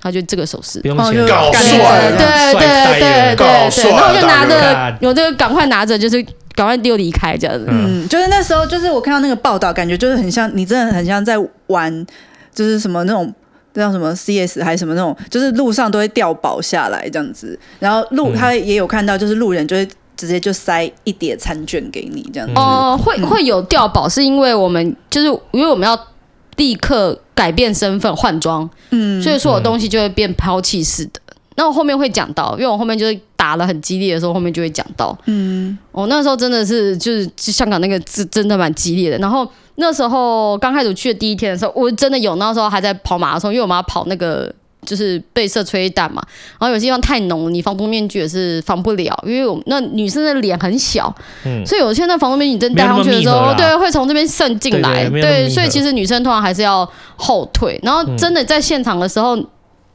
[0.00, 2.62] 他就这个手势，不用钱，搞帅，对对
[2.98, 6.22] 对对对，然后我就拿着，我就赶快拿着，就是
[6.54, 7.66] 赶快丢离开这样子。
[7.68, 11.36] 嗯，就是那时候，就是我看到那个报道，感觉就是很像你，真的很像在
[11.68, 12.06] 玩。
[12.60, 13.32] 就是什么那种
[13.72, 22.52] 叫什么 CS 还是什么那种，就是路上都会掉宝下来这样子，然后路他也有看到，就是路人就会直接就塞一叠餐券给你这样子。
[22.54, 25.98] 哦、呃，会会有掉宝，是因为我们就是因为我们要
[26.56, 31.12] 立刻改变身份换装，嗯，所以说我东西就会变抛弃式的。
[31.56, 39.50] 那我后面会讲到，因为我后面就是打了很激烈的时候，后面就会讲到，嗯，我、哦、那时候真的是就是香港那个真真的蛮激烈的，然后。
[39.80, 44.52] 那时候刚开始去的第一天的时候，我真的有那时候还在跑马拉松，因为我们要跑那个
[44.86, 46.22] 就是被射催泪弹嘛，
[46.58, 51.12] 然后有些地方太浓了，你防毒面具也是防不了，因为我们那女生的脸很小，
[51.44, 59.46] 嗯，所以有些那防毒面具你真戴上去的时候，对，会从这边渗进来，对，所以其实女生通常还是要后退，然后真的在现场的时候，嗯、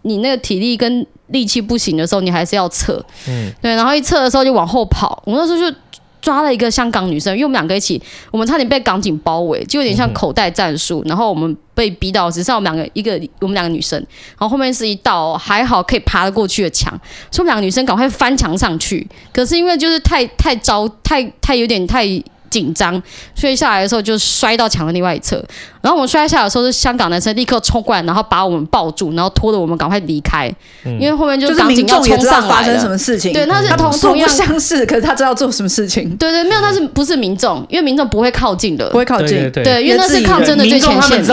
[0.02, 5.78] 你那个体力跟力气不行的时候，你还是要撤，嗯，对，然后一撤的时候就往后跑，我那时候就。
[6.25, 11.03] 抓了一个香港女生，因为我们两个一起，我们差点被港警包围，就有点像口袋战术。
[11.05, 13.11] 然后我们被逼到只剩我们两个，一个
[13.41, 16.91] 我们两个女生，然后后面是一道还好可以爬得过去的墙，
[17.29, 19.07] 所以我们两个女生赶快翻墙上去。
[19.31, 22.03] 可是因为就是太太着太太有点太。
[22.49, 23.01] 紧张，
[23.34, 25.43] 所以下来的时候就摔到墙的另外一侧。
[25.81, 30.51] 然后我们摔下来的时候，是香港男生立刻冲过来，然后把我们抱住，然后拖着我们赶快离开。
[30.84, 36.15] 嗯、因为后面就是民众也知道发生什么事情，对，他是同素不相似，可是他知道做什么事情。
[36.17, 37.65] 对对，没有，他是不是民众？
[37.69, 39.38] 因为民众不会靠近的，不会靠近。
[39.38, 41.23] 对，对，对，因为那是抗争的最前线。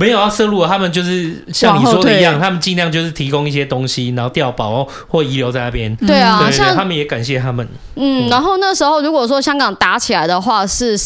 [0.00, 5.94] 没有要摄入，他们就是像你说的一样，他们尽量就是提供一些东西，然后调保或遗留在那边。
[5.96, 7.68] 对啊，对对对，他们也感谢他们。
[7.96, 10.98] 嗯，然后那时候如果说香港打起来的话，是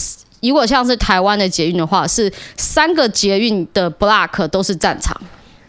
[0.42, 5.20] 如果像是台湾的捷运的话，是三个捷运的 block 都是战场。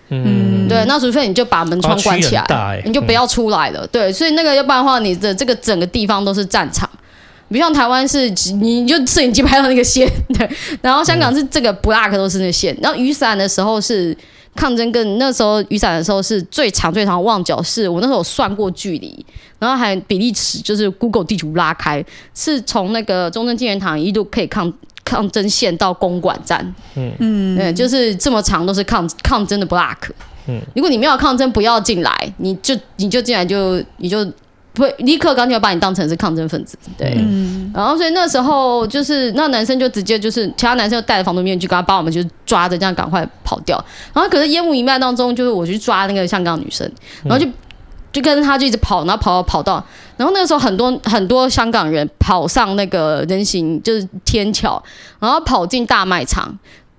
[0.09, 3.83] 嗯，对，那除非你就把门窗关起来，欸、你就不要出来了。
[3.85, 6.87] 嗯、对，所以那个要不然的话，你的这个整个地方都是战场。
[7.47, 8.27] 比如像台湾是，
[8.59, 10.49] 你就摄影机拍到那个线，对，
[10.81, 14.17] 然后香港是这个 block 都是那个线，然后雨伞的时候是
[14.55, 19.23] 抗争，跟那时候雨伞的时候是最长最长旺角，是我那时候有算过距离，
[19.59, 22.03] 然后还比例尺就是 Google 地图拉开，
[22.33, 27.11] 是从那个中正纪念堂一路可以抗抗争线到公馆站，嗯。
[27.19, 29.97] 嗯，对，就是这么长都是抗抗争的 block，
[30.47, 34.25] 嗯，如果你没有抗争，不要进来，你就你就进来就你就。
[34.75, 43.83] 不会立刻刚就要把你当成是抗争分子，对，嗯、然后所以那时候就是那男生就直接就是其他男生就戴着防毒面具，赶快把我们就抓着这样赶快跑掉。
[44.13, 46.87] 然后可是烟雾弥漫当中，就是我去抓那个香港女生，
[47.23, 47.49] 然后就
[48.11, 49.83] 就跟他就一直跑，然后跑跑到，
[50.17, 54.83] 然后那个时候很多很多香港人跑上那个人行就是天桥，
[55.19, 56.53] 然后跑进大卖场，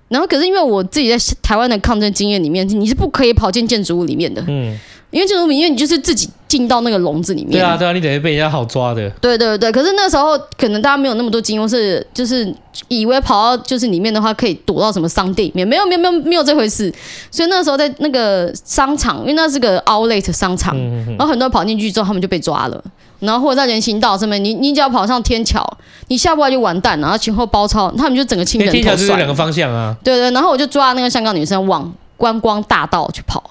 [0.07, 4.77] 然后可是因为我自己在台湾的抗争经验里面，你是不可以跑进建筑物里面的，嗯。
[5.11, 7.51] 因为建筑物，因为你就是自己进到那个笼子里面。
[7.51, 9.09] 对啊，对啊，你等于被人家好抓的。
[9.21, 12.53] 对对对，可是那时候可能大家没有那么多经验，是就是
[12.89, 16.93] 以为跑到就是里面的话可以躲到什么商店里面，没有没有没有没有这回事。
[17.31, 22.83] 所以那时候在那个商场，因为那是个 outlet 商场，嗯、哼哼然后很多人跑进去之后，他们就被抓了。
[23.19, 25.65] 然后或者在人行道上面，你你只要跑上天桥，
[26.09, 28.73] 你下不来就完蛋，然后前后包抄，他们就整个清人头。
[28.73, 29.95] 天桥就是两个方向啊。
[30.03, 33.43] 对，对对，然后我就抓那个香港女生往观光大道去跑。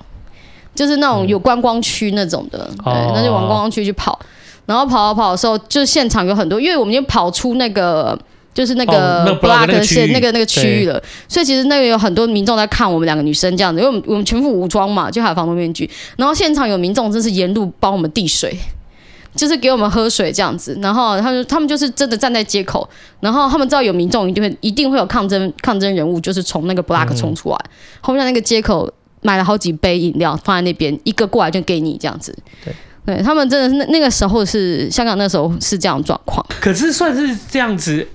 [0.77, 4.17] 就是那种有观光区那种的，嗯、对，那就往观光区去跑，
[4.67, 8.17] 然后跑跑跑的时候，就现场有很多，因为我们已经跑出那个
[8.53, 18.57] 就是那个 block 的线那个那个区域了，所以其实那个有很多民众在看我们两个女生这样子，因为我们我们全副武装嘛，就还有防毒面具，然后现场有民众真是沿路帮我们递水，
[19.35, 22.89] 就是给我们喝水这样子，然后他们他们就是真的站在街口，
[23.21, 28.91] 然后他们知道有民众一定会一定会有抗争抗争人物，就是从那个 block 冲出来，嗯、后面那个街口。
[29.27, 32.33] 买了好几杯饮料放在那边，一个过来就给你这样子。
[32.65, 32.73] 对，
[33.05, 36.47] 对他们真的是那那个时候是香港那时候是这样状况。
[36.61, 38.07] 可是算是这样子，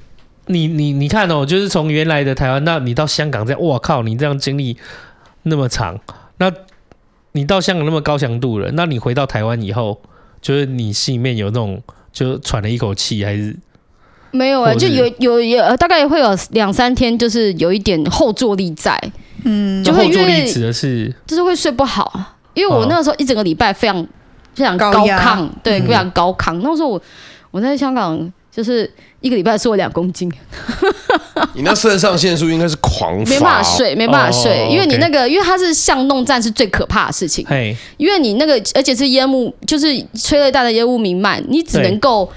[0.45, 4.77] 你你你看哦，就是从原来的台湾，那你到香港这样，哇靠，你这样经历
[5.43, 5.99] 那么长，
[6.37, 6.49] 那
[7.33, 10.01] 你到香港那么高强度了，那你回到台湾以后，
[10.41, 13.55] 就是你心里面有那种就喘了一口气，还是
[14.31, 18.97] 没有啊，就有有有大概会有两三天，就是有一点后坐力在，
[19.43, 24.07] 嗯，就会因后坐力为指的是就是会睡不好，因为我那个时候一整个礼拜非常
[24.53, 25.19] 非常高高压。
[25.19, 26.59] 亢，对，非常高亢。
[26.63, 27.01] 那时候我
[27.51, 28.89] 我在香港就是
[29.21, 30.31] 一个礼拜瘦了两公斤，
[31.55, 42.29] 你那肾上腺素应该是狂发，没办法睡，没办法睡，哦因为你 OK 那个，因为它是巷弄战是最可怕的事情，嘿，因为你那个而且是烟雾，就是催泪弹的烟雾弥漫，你只能够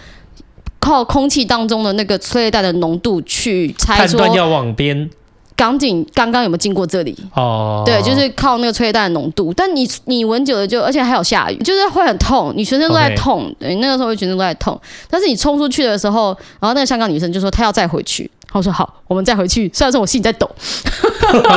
[0.79, 5.11] 靠空气当中的那个催泪弹的浓度去猜说判断要往边
[5.57, 7.17] 港警刚刚有没有经过这里。
[7.35, 13.55] 哦，对，就是靠那个催泪弹的浓度，但你你闻久了就，而且还有下雨，就是会很痛，你全身都在痛。
[13.59, 14.81] 对，那个时候全身都在痛。
[15.09, 19.71] 但是你冲出去的时候，然后那个香港女生就说她要再回去，我说好，我们再回去。
[19.73, 20.51] 虽然说我心里在抖，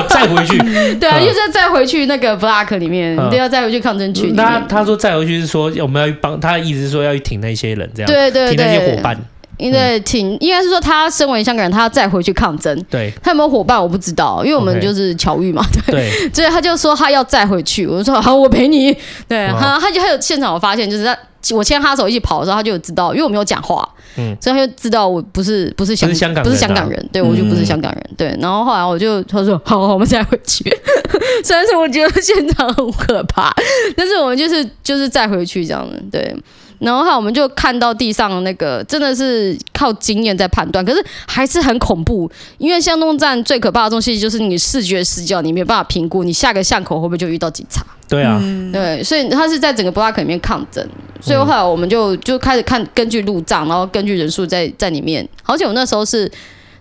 [0.10, 0.58] 再回去。
[1.00, 4.68] 对啊，嗯就是再回去那个 block 里面，嗯你都要再回去抗争区里那面。
[4.68, 9.18] 他说再回去是说我们要去帮他的意思是说要去挺那些人，这样对对对挺那些伙伴。
[9.58, 12.76] 因为挺应该是说他身为香港人，他要再回去抗争。
[12.90, 15.96] 对他有没有伙伴我不知道，因为我们就是巧遇嘛，对。
[15.96, 18.96] 对， 所以他就说他要再回去，我就说好，我陪你。
[19.28, 21.18] 对，他他就还有现场我发现，就是他
[21.56, 28.38] 我牵他手一起跑的时候，他就有知道，因为我没有讲话，嗯所以他就知道我不是不是香港人啊不是香港人，对我就不是香港人，对。
[28.40, 30.64] 然后后来我就他说好，我们再回去。
[31.44, 33.54] 虽然说我觉得现场很可怕，
[33.96, 36.36] 但是我们就是就是再回去这样的，对。
[36.80, 42.30] 然后后来我们就看到地上那个真的是靠经验在判断，可是还是很恐怖。
[42.58, 47.86] 因为巷弄站最可怕的东西就是你视觉死角，你没有办法评估你下个巷口会不会就遇到警察。
[48.10, 50.88] 对啊，对，所以他是在整个 block 里面抗争，
[51.20, 55.28] 所以后来我们就就开始看根据路障，然后根据人数在在里面。
[55.44, 56.32] 而且我那时候是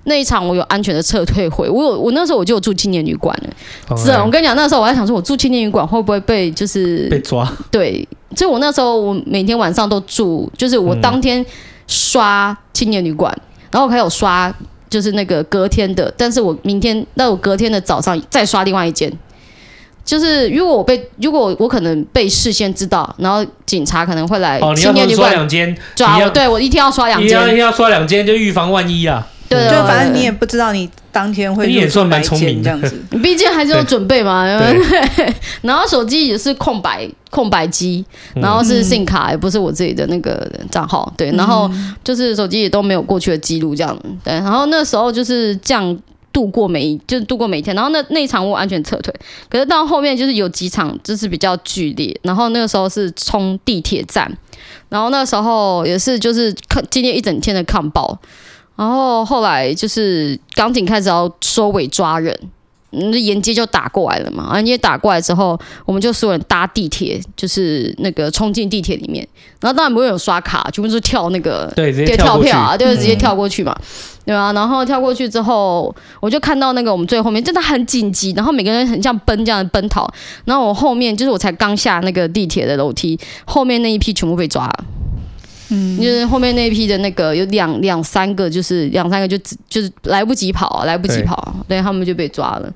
[0.07, 3.97] 那一场我有安全的撤退回，我有我那时候我就有住青年旅馆了。
[3.97, 11.45] 是啊，我跟你讲，那时候我在想说，我住青年旅馆会不会被就是被抓，对，所以我那时候我每天晚上都住，就是我当天
[11.87, 13.37] 刷青年旅馆，
[13.71, 14.53] 然后我还有刷
[14.89, 19.13] 就是那个隔天的，但是我明天那我隔天的早上再刷另外一间。
[20.05, 29.27] 就是如果我被，如果我可能被事先知道，然后警察可能会来哦，你要刷青年旅馆两间，抓我，对我一天要刷两间一天，要刷两间，就预防万一啊。
[29.49, 33.01] 对反正你也不知道你当天会你也算蛮聪明这样子。
[33.11, 34.79] 你 毕竟还是有准备嘛，对。
[35.17, 35.35] 对？
[35.63, 38.05] 然后手机也是空白空白机，
[38.35, 38.43] 嗯。
[38.43, 41.71] 然后是 SIM 卡，也不是我自己的那个账号，对，然后
[42.05, 45.99] 就是手机也都没有过去的记录这样，对，然后那时候就是这样
[46.33, 49.15] 度过每一，就是度过每一天，然后那那一场我安全撤退，
[49.49, 54.31] 可是到后面就是有几场就是比较剧烈，然后那个时候是冲地铁站，
[54.91, 58.19] 然后那时候也是就是看今天一整天的抗暴。
[58.77, 62.39] 然后后来就是港警开始要收尾抓人，
[62.91, 64.53] 嗯，沿街就打过来了嘛。
[64.57, 69.27] 沿街打过来之后，我们就所有人搭地铁，就是那个冲进地铁里面。
[69.61, 73.75] 然后当然不会有刷卡，全部是跳那个对，直接跳票啊，就是直接跳过去嘛，
[74.27, 80.07] 对吧、然后跳过去之后，我就看到那个我们最后面真的很紧急，然后每个人很像奔这样的奔逃。
[80.45, 84.85] 然后我后面就是我才刚下那个地铁的楼梯，后面那一批全部被抓了。
[85.71, 92.73] 嗯，就是后面那一批的那个有两两三个，就是两三个就只就是来不及跑、啊，来不及跑、啊，对他们就被抓了。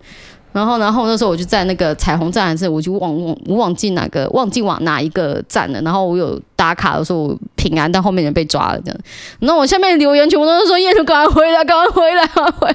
[0.53, 5.81] 然后，然后那时候我就在那个彩虹站还是我就忘忘我忘记哪个忘记往哪一个站了。
[5.83, 9.01] 然后我有打卡的时候我平安，但后面人被抓了这样。
[9.39, 12.75] 然后我下面留言全部都是说：“叶童赶快回来，赶快回来，赶快回来。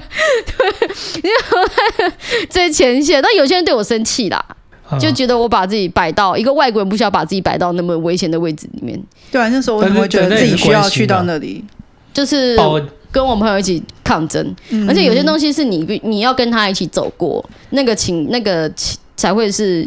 [0.56, 2.16] 对，因为我在
[2.48, 4.42] 最前线，但有些人对我生气啦。
[4.88, 11.64] 啊就觉得我把自己摆到一个外国人不需要把自己摆到那么危险的位置里面，对啊，那时候我怎么会觉得自己需要去到那里？
[12.12, 12.56] 就是
[13.12, 14.54] 跟我朋友一起抗争，
[14.88, 19.86] 而且有些东西是你必你要跟他一起走过，那个情那个情才会是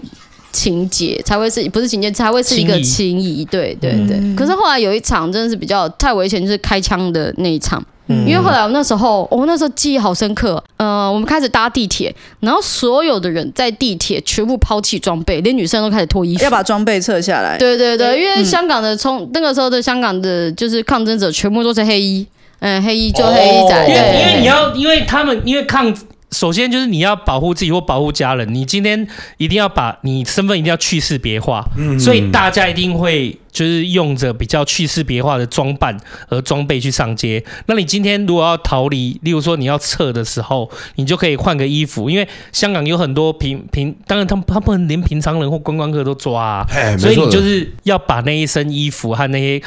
[0.52, 3.46] 情节，才会是不是情节，才会是一个情谊情谊。
[3.46, 4.36] 对对对。
[4.36, 7.84] 可是后来有一场真的是比较太危险，就是开枪的那一场。
[8.10, 8.28] 嗯。
[8.28, 10.62] 因为后来我那时候，我、那时候记忆好深刻。
[10.78, 17.58] 呃，我们开始搭地铁，然后所有的人在地铁全部抛弃装备，连女生都开始脱衣服，要把装备撤下来。
[17.58, 22.26] 对对对，因为香港的从那个时候的香港的，就是抗争者全部都是黑衣，
[22.60, 25.94] 嗯，黑衣就黑衣仔，哦因为对，因为你要，因为他们因为抗，
[26.32, 31.66] 首先就是你要保护自己或保护家人，你今天一定要把你身份一定要去识别化，
[32.00, 37.44] 所以大家一定会就是用着比较去识别化的装扮和装备去上街。
[37.66, 49.62] 那你今天如果要逃离，例如说你要撤的时候，你就可以换个衣服，因为香港有很多平平，当然他们他们连平常人或观光客都抓啊，哎，所以你就是要把那一身衣服和那些。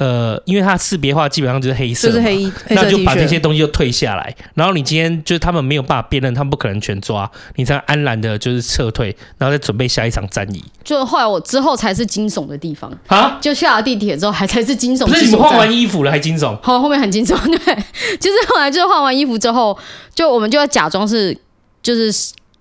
[0.00, 4.34] 呃，因为它识别化基本上就是黑色，就是黑衣，黑色那就把这些东西就退下来。
[4.54, 13.36] 然后你今天就是他们没有办法辨认，他们不可能全抓，你才安然的就是撤退，然后再准备下一场战役就后来我之后才是惊悚的地方，啊。
[13.42, 15.04] 就下了地铁之后还才是惊悚。
[15.04, 16.58] 不是你们换完衣服了还惊悚？
[16.62, 17.74] 好后面很惊悚，对，
[18.18, 19.78] 就是后来就是换完衣服之后，
[20.14, 21.36] 就我们就要假装是
[21.82, 22.10] 就是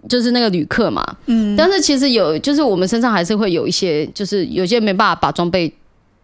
[0.10, 5.74] 就是那个旅客嘛，嗯，但是其实有就是我们身上还是会有一些，就是有些没办法把装备。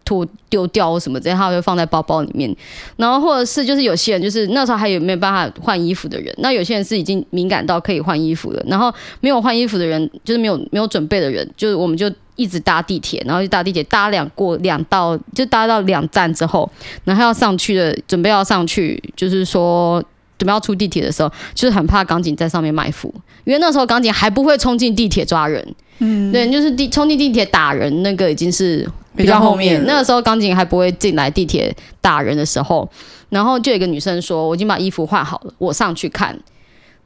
[0.06, 2.56] 脱丢掉什么这样，他会放在包包里面。
[2.96, 8.62] 然后或者是就是有些人就是那时候还有没有办法换衣服的人，那有些人是已经敏感到可以换衣服了。
[8.66, 8.90] 然后
[9.20, 16.70] 没有换衣服的人，就是没有没有准备的人，就是我们就一直搭地铁，然后就搭地铁搭两过两道，就搭到两站之后，
[17.04, 20.02] 然后要上去的准备要上去，就是说
[20.38, 23.12] 准备要出地铁的时候，就是很怕港警在上面埋伏，
[23.44, 28.88] 因为那时候港警还不会冲进地铁抓人，嗯，对，就是地冲进地铁打人那个已经是。
[29.16, 32.86] 比较后面，那个时候港警还不会进来地铁打人的时候，
[33.30, 36.38] 然后就有一个女生说：“我已经把衣服换好了，我上去看。”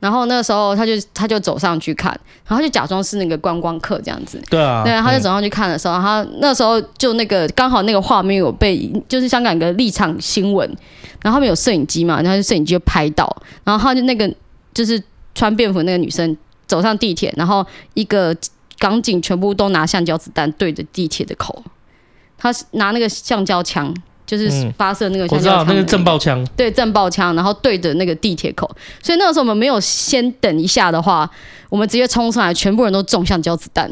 [0.01, 2.11] 然后那个时候他就他就走上去看，
[2.49, 4.43] 然后就假装是那个观光客这样子。
[4.51, 10.69] 对啊，对，他就走上去看的时候，他那时候就那个刚好那个画面有被就是香港一个立场新闻，
[11.23, 14.33] 然后后面有摄影机嘛，然后摄影机就拍到，然后他就那个
[14.73, 15.03] 就是
[15.35, 18.37] 穿便服那个女生走上地铁，然后一个
[18.79, 21.63] 港警全部都拿橡胶子弹对着地铁的口。
[22.39, 23.95] 他拿那个橡胶枪，
[24.31, 28.71] 就是发射那个我知道那个震爆枪，对，震爆枪，然后对着那个地铁口。
[29.03, 31.29] 所以那个时候我们没有先等一下的话，
[31.69, 33.91] 我们直接冲上来，全部人都中橡胶子弹。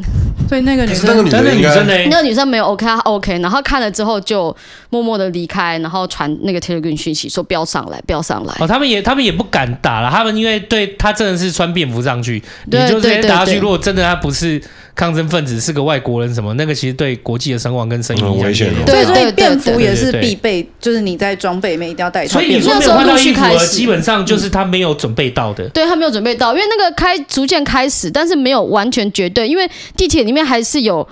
[0.48, 1.94] 所以那个女生，那个女生呢？
[2.08, 4.54] 那个女生没有 OK，她 OK，然后看了之后就
[4.90, 8.54] 默默的离开，然后传那个 Telegram 讯息说不要上来，不要上来。
[8.60, 13.58] 哦，他们也他们也不敢打了，他们因为对他真的是穿便服上去，你就直接打下去。
[13.58, 14.62] 如果真的他不是。
[14.98, 18.84] 抗争分子是个外国人，什么那个其实对国际的声望跟声誉很危险的。
[18.84, 22.26] 对，所以便服也是必备，就是你在装备里面一定要带。
[22.26, 25.68] 所以你说没有换到衣服，基本上就是他没有准备到的。
[25.68, 31.08] 对，他没有准备到，因为那个开逐渐开始，但是没有完全绝对，因为地铁里面还是有。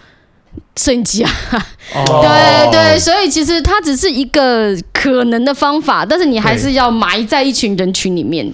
[0.77, 1.31] 摄影机啊，
[1.93, 8.47] 对对，所以其实它只是一个可能的方法，但是你还是要埋在一群人群里面，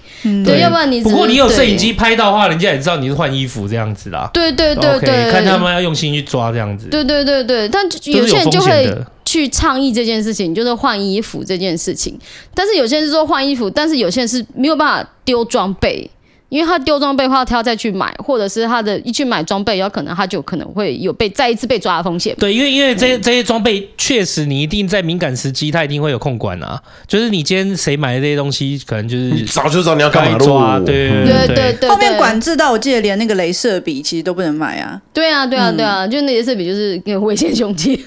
[0.45, 4.31] 对，要不然你不过你有摄影机拍到的话，人家也知道你是换衣服这样子啦。
[4.33, 6.87] 对对对对，看他们要用心去抓这样子。
[6.89, 8.89] 对对对对，但有些人就会
[9.25, 12.19] 去倡议这件事情，就是换衣服这件事情。
[12.55, 16.09] 但是有些人是说换衣服，但是有些人是没有办法丢装备。
[16.53, 22.37] 因为他丢装备的话，他要再去买，或者是他的一去买装备，有可能他就可能会有被再一次被抓的风险。
[22.39, 26.79] 对，因为因为这些这些装备确实你一定在敏感时机，他一定会有控管啊。
[27.09, 30.79] 就是你今天谁买的这些东西，可能就是早就知道你要干嘛抓。
[30.81, 35.01] 对对对对，对，对，后面管制到我记得连那个镭射笔其实都不能买啊。
[35.15, 38.05] 对啊对啊对啊，就那镭射笔就是一个危险凶器。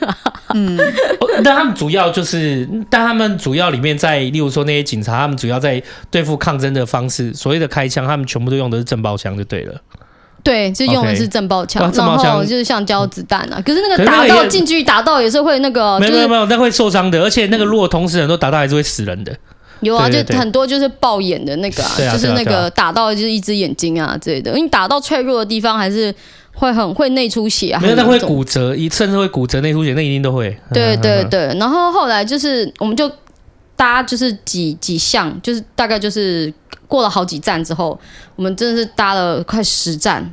[0.54, 0.80] 嗯，
[1.44, 5.82] 但他们主要就是，但他们主要里面在，例如说那些警察，他们主要在
[6.12, 9.74] 对付抗争的方式，所谓的开枪，他们全部都用的是震爆枪就对了。
[10.44, 13.62] 对，就用的是震爆枪，然后就是橡胶子弹啊。
[13.66, 17.22] 可是那个打到近距离打到也是会那个，没有没有没有，那会受伤的。
[17.22, 19.36] 而且那个如果同时很多打到还是会死人的。
[19.80, 24.52] 有啊，就很多就是爆眼的那个，就是那个打到就是一只眼睛啊之类的。
[24.52, 26.14] 因为你打到脆弱的地方还是。
[26.58, 30.58] 会很会内出血啊，没有，那会骨折，一甚至会骨折、内出血，那一定都会。
[30.74, 33.12] 对对对，然后后来就是，我们就
[33.76, 36.54] 搭就是几几项，就是大概就是
[36.96, 38.00] 过了好几站之后，
[38.38, 40.32] 我们真的是搭了快十站，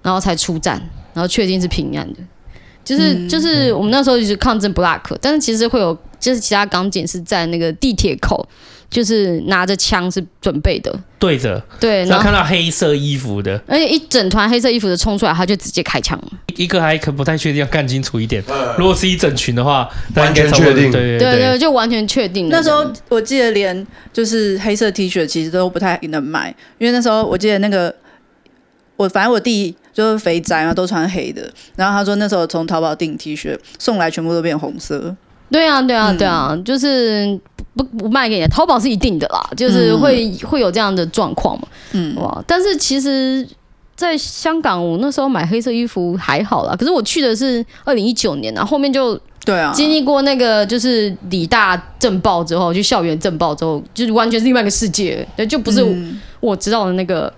[0.00, 0.80] 然后才出站，
[1.12, 2.20] 然后确定是平安的。
[2.84, 8.46] 就是、嗯、就是我们那时候就是抗争 block，，但是其实会有，就是其他港警是在那个地铁口。
[8.90, 16.20] 就是拿着枪是准备的，对着，对，然后看到黑色衣服的，而且一整团黑色衣服的冲出来，他就直接开枪。
[16.54, 18.42] 一个还可不太确定，要看清楚一点。
[18.78, 22.48] 如果是一整群的话，完全确定，对对对，对，就完全确定。
[22.48, 27.92] 那时候我记得连就是黑色 T 恤其实都不太能买，因为那时候我记得那个
[28.96, 35.16] 我反正我弟就是肥宅嘛，都穿黑的，然后他说那时候从淘宝订 T 恤送来全部都变红色。
[35.50, 37.40] 对啊对啊对啊，嗯、就是。
[37.74, 42.14] 不不卖给你，淘宝是一定的啦，就是会、嗯、会有这样的状况嘛，嗯。
[42.16, 43.46] 哇，但是其实，
[43.96, 55.84] 在香港我那时候买黑色衣服还好啦，可是我去的是二零一九年啊，后面就对啊，经历过那个就是理大震爆之后，就校园震爆之后，就是完全是另外一个世界，对，就不是
[56.40, 57.32] 我知道的那个。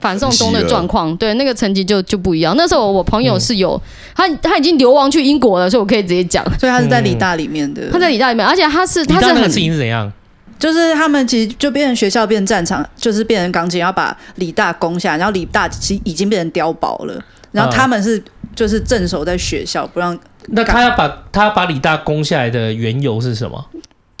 [0.00, 2.54] 反送中的状况，对那个成绩就就不一样。
[2.56, 3.80] 那时候我朋友是有、
[4.16, 6.44] 嗯、他，他已经流亡去英国了，所以我可以直接讲。
[6.58, 10.10] 所以他是在理大里面的，他在理大里面，而且他是他是那个事情是怎样？
[10.58, 17.22] 就是他们其实就变成学校变战场，就是变成钢琴要把理大攻下，然后理大其实已经变成碉堡了。
[17.52, 18.22] 然后他们是
[18.54, 20.18] 就是镇守在学校，不让。
[20.48, 23.64] 那他要把他要把理大攻下来的缘由是什么？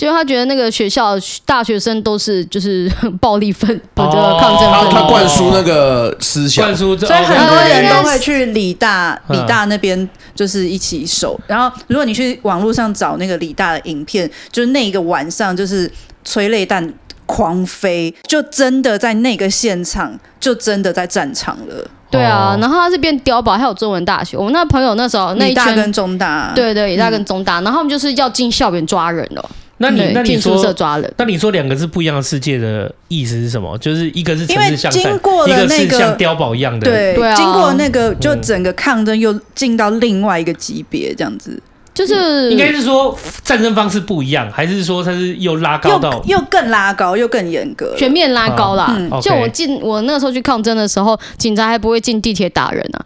[0.00, 2.90] 就他觉得那个学校大学生都是就是
[3.20, 4.96] 暴力分，我觉哦得抗争他分子。
[4.96, 11.38] 他灌输那个思想灌，输，所以很多人都会去理大，嗯理大那边就是一起守。
[11.46, 15.90] 然后，如果你去网络上找那个理大的影片，就是那一个晚上，就是
[16.24, 16.90] 催泪弹
[17.26, 21.86] 狂飞，就真的在那个现场，就真的在战场了。
[22.10, 24.36] 对啊哦，然后他是变碉堡，还有中文大学。
[24.36, 29.50] 我们那朋友那时候那一圈理大跟中大，对对，也大跟中大，然后他们就是要进校园抓人了。
[29.82, 33.78] 那你那你说，抓人，那你说两个是不一样的世界的意思是什么？
[33.78, 36.86] 就是一个是城因为市向善经过，一个了那个是像碉堡一样的。
[36.86, 41.58] 对，经过那个，就嗯整个抗争又进到另外一个级别，这样子，
[41.94, 47.94] 就是应该是说战争方式不一样，还是说它是又拉高到又又更拉高，又更严格。
[47.96, 48.94] 全面拉高啦。
[48.94, 53.00] 嗯就我进我那时候去抗争的时候，警察还不会进地铁打人啊。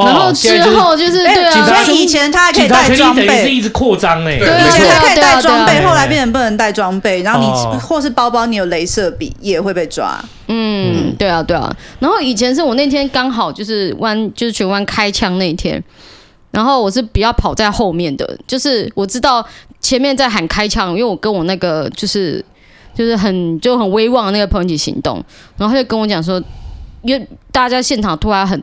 [0.00, 3.50] 哦然后之后就是哎对啊，以以前他还可以带装备等于是。
[3.50, 4.38] 一直扩张哎。
[4.38, 10.18] 对对啊以前他可以带装备，对啊对啊后来变成不能带装备，然后你、哦或是包包你有镭射笔也会被抓。
[10.48, 11.74] 嗯，对啊，对啊。
[11.98, 15.82] 然后以前是我那天刚好就是弯，就是全弯开枪那一天，
[16.50, 19.44] 然后我是比较跑在后面的，就是我知道
[19.80, 22.44] 前面在喊开枪，因为我跟我那个就是
[22.94, 25.22] 就是很就很威望的那个朋友一起行动，
[25.56, 26.42] 然后他就跟我讲说，
[27.02, 28.60] 因为大家现场突然很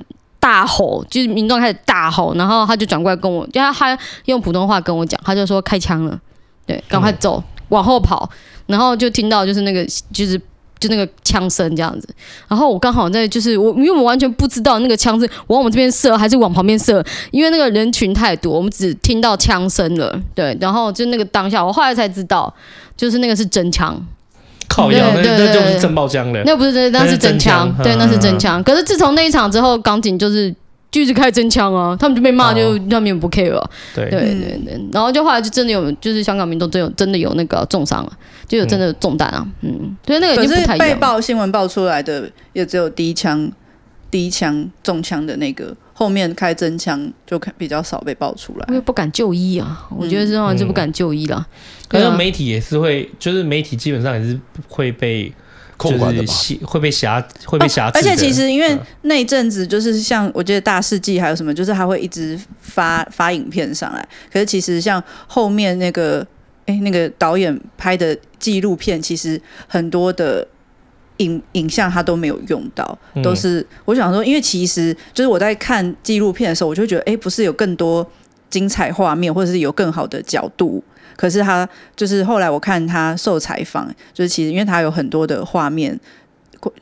[0.48, 6.18] 大吼，就是民众开始大吼，然后他就转过来跟我，就他他用普通话跟我讲，他就说开枪了，
[6.66, 8.30] 对，赶快走，往后跑，
[8.68, 10.40] 然后就听到就是那个就是。
[10.80, 12.08] 就那个枪声这样子，
[12.48, 20.22] 然后我刚好在就是我，因为我完全不知道那个枪是往我们这边射还是往旁边射，因为那个人群太多，我们只听到枪声了。
[20.36, 22.54] 对，然后就那个当下，我后来才知道，
[22.96, 24.00] 就是那个是真枪，
[24.68, 26.42] 靠腰，那那就是震爆枪了。
[26.46, 28.64] 那不是真，那是真枪，对，那是真嗯枪。
[28.64, 30.54] 可是自从那一场之后，港警就是
[30.92, 33.70] 就一直开真枪啊，他们就被骂，就、哦他们也不 care 了。
[33.96, 38.12] 对对对对，然后就后来就真的有，就是香港民众真有真的有那个重伤了，
[38.48, 41.00] 就有真的中弹啊，嗯，所以那个已可是被经不太一样。
[41.00, 43.52] 爆新闻爆出来的也只有第一枪、
[44.10, 48.76] 第一枪中枪的那个，后面开真枪就比较少被爆出来因。
[48.76, 51.44] 为不敢就医啊，我觉得这种人就不敢就医了。
[51.88, 55.34] 可是媒体也是会，就是媒体基本上也是会被
[55.76, 56.28] 控管的吧？
[56.28, 64.08] 就是会被瑕会被辖制的、而且其实因为嗯那一阵子就是像我觉得大世纪还有什么，就是他会一直发发影片上来。
[64.32, 66.24] 可是其实像后面那个
[66.68, 70.48] 哎那个导演拍的纪录片，其实很多的
[71.18, 78.06] 影影像他都没有用到，嗯都是我想说，因为其实就是我在看纪录片的时候，我就觉得哎，不是有更多
[78.50, 80.84] 精彩画面，或者是有更好的角度。
[81.16, 86.00] 可是他就是后来我看他受采访，就是其实因为他有很多的画面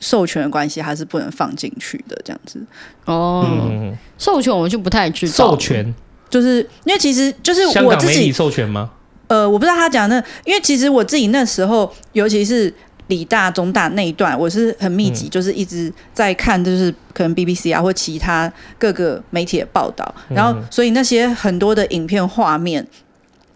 [0.01, 2.59] 授权的关系，他是不能放进去的，这样子。
[3.05, 5.33] 哦，嗯，授权我就不太知道。
[5.33, 5.95] 授权，
[6.29, 8.91] 就是因为其实就是香港媒体我自己授权吗？
[9.27, 12.71] 呃，我不知道他讲的，因为其实我自己那时候，尤其是
[13.07, 15.29] 理大、中大那一段，我是很密集，嗯。
[15.29, 22.85] 就是一直在看，就是可能 BBC 啊或其他各个媒体的报道，然后嗯所以那些很多的影片画面，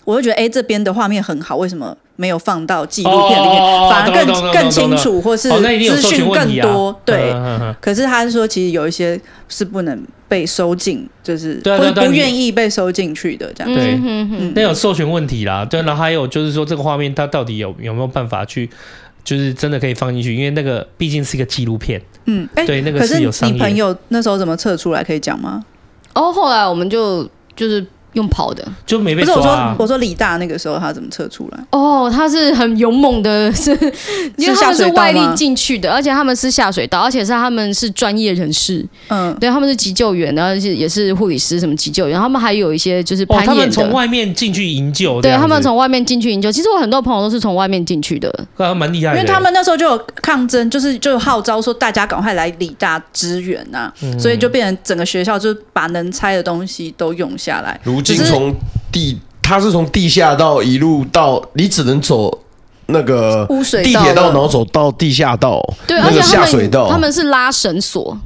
[0.05, 6.99] 我就觉得哎，这边的画面很好，为什么没有放到纪录片里面，哦反而更更清楚，或是资讯更多？
[7.05, 7.31] 对。
[7.31, 13.73] 嗯嗯嗯可是他是说，其实有一些是不能被收进，就是对啊对啊对啊你或不愿意被收进去的这样。
[13.73, 13.93] 对。
[13.95, 18.69] 嗯哼哼，那有授权问题啦，对，然后还有就是说这个画面它到底有有没有办法去，
[19.23, 23.53] 就是真的可以放进去，因为那个毕竟是一个纪录片，嗯，哎、对，那个可是有商业。
[23.53, 25.03] 你朋友那时候怎么测出来？
[25.03, 25.63] 可以讲吗？
[26.13, 28.63] 哦，后来我们就就是用跑的。
[28.85, 31.59] 就没被不是我说我说李大那个时候他怎么测出来？
[31.71, 33.71] 哦，他是很勇猛的，是
[34.37, 43.53] 因为他们是外力进去的，而且他们是下水道，而且是他们是专业人士，嗯，对，他们是急救员，然后是也是护理师什么急救员，他们还有一些就是哦，攀岩的。
[43.55, 48.29] 他们从外面进去营救，对他们从外面进去营救，其实我很多朋友都是从外面进去的。
[48.57, 57.79] 啊蛮厉害的，因为他们那时候就有抗争，就是就有号召说大家赶快来李大支援呐、嗯所以就变成整个学校就把能拆的东西都用下来。
[57.83, 58.55] 如今只是从
[58.91, 62.39] 地，他是从地下道一路到，你只能走
[62.87, 68.17] 那个污水道地铁道，然后走到地下道，对，那个而且他们下水道，他们是拉绳索，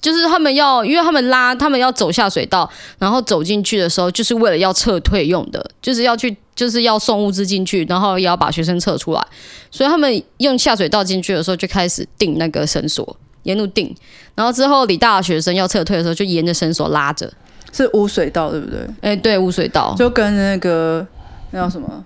[0.00, 9.24] 就是他们要，因为他们拉，他们要走下水道，然后走进去的时候，就是为了要撤退用的，就是要去，就是要送物资进去，然后也要把学生撤出来，
[9.70, 13.94] 所以他们用下水道进去的时候就开始定那个绳索，沿路定，
[14.34, 17.32] 然后之后理大的学生要撤退的时候就沿着绳索拉着，
[17.72, 18.78] 是污水道对不对？
[19.00, 21.04] 哎，对，污水道，就跟那个
[21.50, 22.04] 那叫什么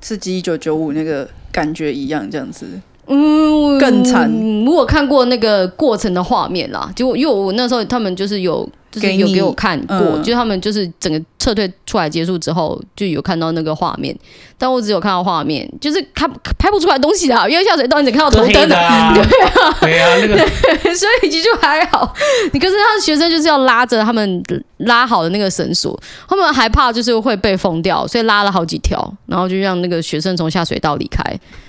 [0.00, 2.66] 刺激一九九五那个感觉一样，这样子。
[3.08, 14.16] 嗯，更惨嗯我有看过那个过程的画面啦，就因为我那时候他们就是有就是有给我看过，嗯、就是他们就是整个撤退出来结束之后，就有看到那个画面，
[14.56, 22.14] 但我只有看到画面，就是看拍不出来东西的，因为下水道你只看到头灯的，啊 对啊， 对啊，那个，所以其实就还好。
[22.52, 24.42] 你可是他的学生就是要拉着他们
[24.78, 31.22] 拉好的那个绳索，他们害怕就是会被封掉，所以拉了好几条，然后就让那个学生从下水道离开。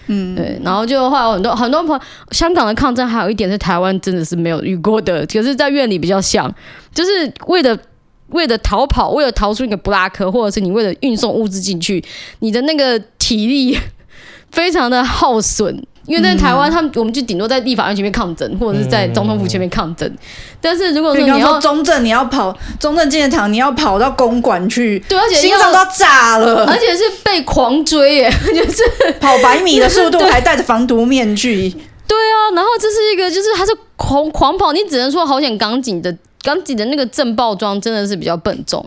[0.10, 2.02] 嗯，对，然后就会有很多很多朋友，
[2.32, 6.50] 香港的抗争还有一点是台湾真的是没有遇过的，可是，在院里比较像，
[6.98, 7.78] 就是为了
[8.30, 12.04] 为了逃跑，为了逃出一个布拉克，或者是你为了运送物资进去，
[12.40, 13.78] 你的那个体力
[14.52, 15.86] 非常的耗损。
[16.08, 20.10] 因为在台湾，他们我们就顶多在立法院前面抗争，或者是在总统府前面抗争。
[20.62, 31.70] 但是如果说你要中正，你要跑中正纪念堂，你要跑到公馆去，对，而且心脏都要炸了，而且是被狂追耶， 就是跑百米的速度，还戴着防毒面具。
[32.08, 38.84] 对啊，然后这是一个，就是他是狂狂跑，你只能说好险港警的港警的那个正爆装真的是比较笨重，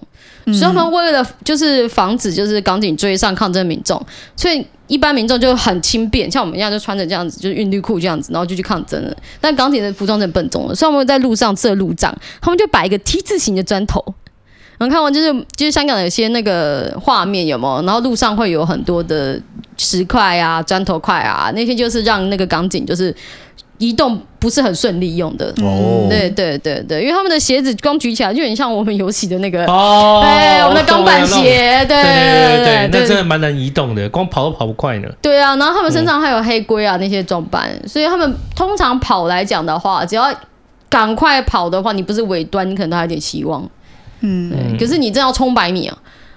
[0.47, 4.05] 嗯、所以他们为了就是防止就是港警追上抗争民众，
[4.37, 4.67] 所以。
[4.91, 9.17] 一般民众就很轻便，像我们一样就穿着这样子，就是运绿裤这样子，然后就去抗争了。
[9.41, 14.05] 但港警的服装真的笨重了，所以我们在路上设路障，他们就摆一个 T 字形的砖头。
[14.79, 17.87] 然后看完就是就是香港有些那个画面有没有？
[17.87, 19.41] 然后路上会有很多的
[19.77, 23.15] 石块啊、砖头块啊，那些就是让那个港警就是。
[23.81, 35.09] 移动不是很顺利用的，哦、对对对对，因为他们的鞋子刚举起来就很像我们游戏的那个哦，对，我们的钢板鞋，对对对对，那真的蛮难移动的，光跑都跑不快呢。
[35.23, 40.31] 对啊，然后他们身上还有黑龟啊那些装扮，所以他们通常跑来讲的话，只要
[40.91, 43.67] 赶快跑的话，你不是尾端，你可能都还有点希望。
[44.21, 45.97] 嗯，对，可是你真要冲百米啊，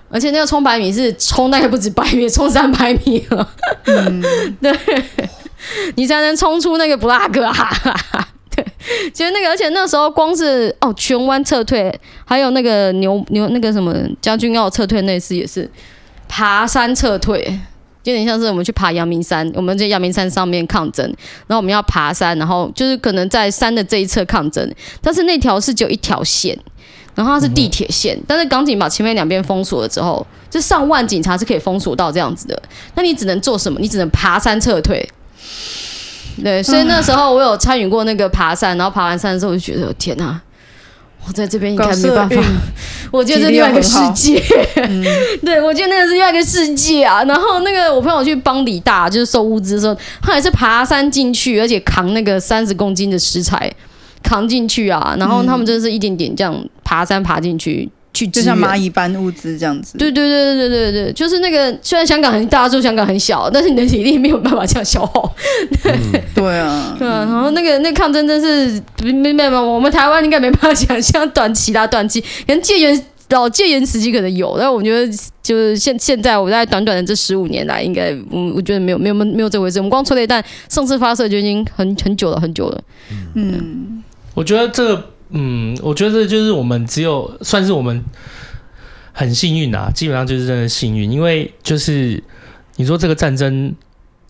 [0.10, 3.50] 而且那个冲百米是冲大概不止百米，冲三百米了。
[3.84, 4.22] 嗯，
[4.62, 4.74] 对。
[5.95, 7.53] 你才能冲出那个布拉格啊！
[8.55, 8.64] 对，
[9.11, 11.91] 其实那个，而且那时候光是哦，荃湾撤退，
[12.24, 15.68] 还有那个牛牛那个什么将军澳撤退那次也是
[16.28, 17.41] 爬山撤退，
[18.03, 21.03] 有点像是我们去爬阳明山，我们在阳明山上面抗争，
[21.47, 26.55] 然后我们要爬山，然后就是可能在山的这一侧抗争，但是那条是只有一条线，
[27.16, 32.61] 然后它是地铁线，但是港警把前面两边封锁了之后，就上万警察是可以封锁到这样子的，
[32.93, 33.80] 那你只能做什么？
[33.80, 35.09] 你只能爬山撤退。
[36.44, 40.41] 对，所以那时候我有参与过那个爬山，然后爬完山的时候，我就觉得天哪，
[41.28, 42.41] 我在这边应该没办法。
[43.12, 44.41] 我觉得是另外一个世界，
[44.82, 45.06] 嗯、
[45.46, 47.24] 对，我觉得那个是另外一个世界啊。
[47.26, 53.72] 然后那个我朋友去帮李大，就是收物资的时候，他也是爬山进去，而且扛那个三十公斤的食材
[54.24, 55.16] 扛进去啊。
[55.20, 57.88] 然后他们真的是一点点这样爬山爬进去。
[58.14, 65.34] 去就像蚂蚁搬物资这样子，对对对对对对，就是那个虽然香港很大，说香港很小，但是你的体力没有办法这样消耗。
[65.84, 75.11] 对、嗯、对啊，对啊，然后那个那个、抗争真是没没没，我们台湾应该没办法想象短期啦，短期可能戒严老戒严时期可能有，但我觉得
[75.41, 79.80] 就是现现在我在短短的这十五年来，应该我我觉得没有没有没有这回事。
[79.80, 82.80] 我们光催泪弹上次发射就已经很很久了很久了。
[83.34, 84.03] 嗯，嗯
[84.36, 85.12] 我觉得这个。
[85.36, 88.04] 嗯，我觉得就是我们只有算是我们
[89.12, 92.24] 很幸运啊，基本上就是真的幸运，因为就是
[92.76, 93.74] 你说这个战争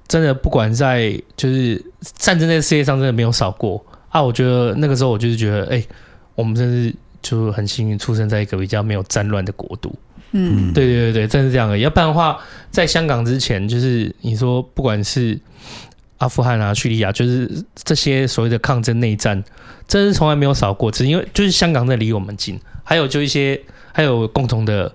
[0.07, 5.85] 真的不管在就是战争在世界上真的没有少过啊，我觉得那个时候我就是觉得，哎、
[6.35, 9.93] 我们真是就很幸运，出生在一个比较没有战乱的国度。
[10.31, 11.77] 嗯，对对对对，真是这样的。
[11.77, 12.39] 要不然的话，
[12.71, 15.37] 在香港之前，就是你说不管是。
[16.19, 19.43] 阿富汗啊，叙利亚，就是这些所谓的抗争内战，
[19.87, 20.89] 真是从来没有少过。
[20.89, 23.59] 只是因为就是香港在离我们近，还有就一些
[23.91, 24.93] 还有共同的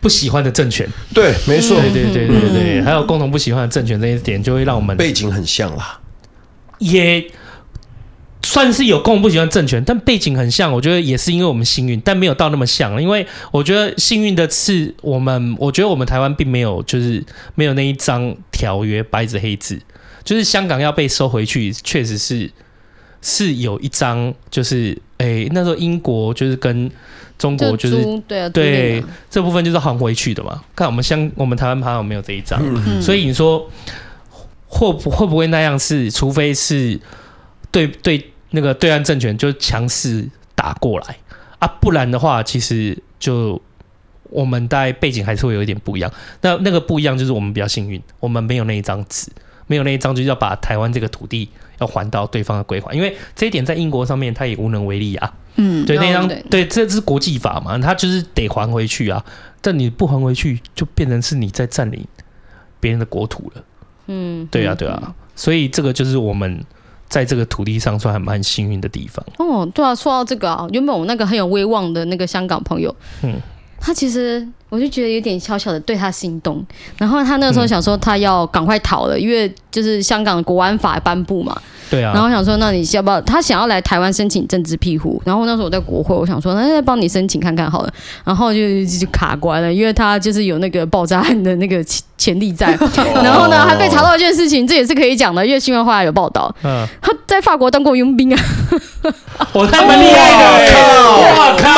[0.00, 0.88] 不喜欢的政权。
[1.12, 6.00] 对，没错，对对对对对对，还有共同不喜欢的政权这一点，就会让我们背景很像啦。
[6.78, 7.30] 也
[8.42, 10.72] 算是有共同不喜欢的政权，但背景很像。
[10.72, 13.00] 我觉得也是因为我们幸运，但没有到那么像。
[13.02, 19.80] 因为我觉得幸运的是，我们我觉得我们台湾并没有就是没有那一张条约，白纸黑字。
[20.24, 22.50] 就是香港要被收回去，确实是
[23.20, 26.90] 是有一张，就是哎、欸，那时候英国就是跟
[27.38, 30.62] 中国就是对啊，对这部分就是还回去的嘛。
[30.74, 33.70] 看我们香，我们台湾好像没有这一张，嗯、所以你说
[34.66, 35.78] 会不会不会那样？
[35.78, 36.98] 是除非是
[37.70, 41.16] 对对那个对岸政权就强势打过来
[41.58, 43.60] 啊，不然的话，其实就
[44.30, 46.10] 我们大概背景还是会有一点不一样。
[46.40, 49.30] 那那个不一样就是我们比较幸运，我们没有那一张纸。
[49.66, 51.48] 没有那一张，就是要把台湾这个土地
[51.78, 55.34] 要还到对方的归还，因为这一点在英国上面他也无能为力啊。
[55.56, 59.24] 嗯，对，那张对，对，这是国际法嘛，他就是得还回去啊。
[59.60, 62.04] 但你不还回去，就变成是你在占领
[62.80, 63.64] 别人的国土了。
[64.08, 65.14] 嗯，对啊，对啊。
[65.36, 66.62] 所以这个就是我们
[67.08, 69.24] 在这个土地上算还蛮幸运的地方。
[69.38, 73.40] 哦，对啊，说到这个啊，原本我那个很有威望的那个香港朋友，嗯，
[73.84, 76.64] 他其实我就觉得有点小小的对他心动，
[76.96, 81.54] 然后他那个时候想说他要赶快逃了，嗯、因为就是香港的国安法颁布嘛。
[81.90, 83.20] 对啊，然后想说，那你要不要？
[83.20, 85.20] 他想要来台湾申请政治庇护。
[85.26, 87.92] 然后那时候我在国会，我想说，那再帮你申请看看好了。
[88.24, 91.84] 然后就就卡关了，因为他就是有那个爆炸案的那个
[92.16, 92.68] 潜力在。
[93.22, 96.52] 然后呢，还被查到一件事情，这也是可以讲的，因为新闻后来有报道。
[96.64, 98.42] 嗯，他在法国当过佣兵啊。
[99.52, 100.44] 我他蛮厉害的，
[101.20, 101.68] 我靠，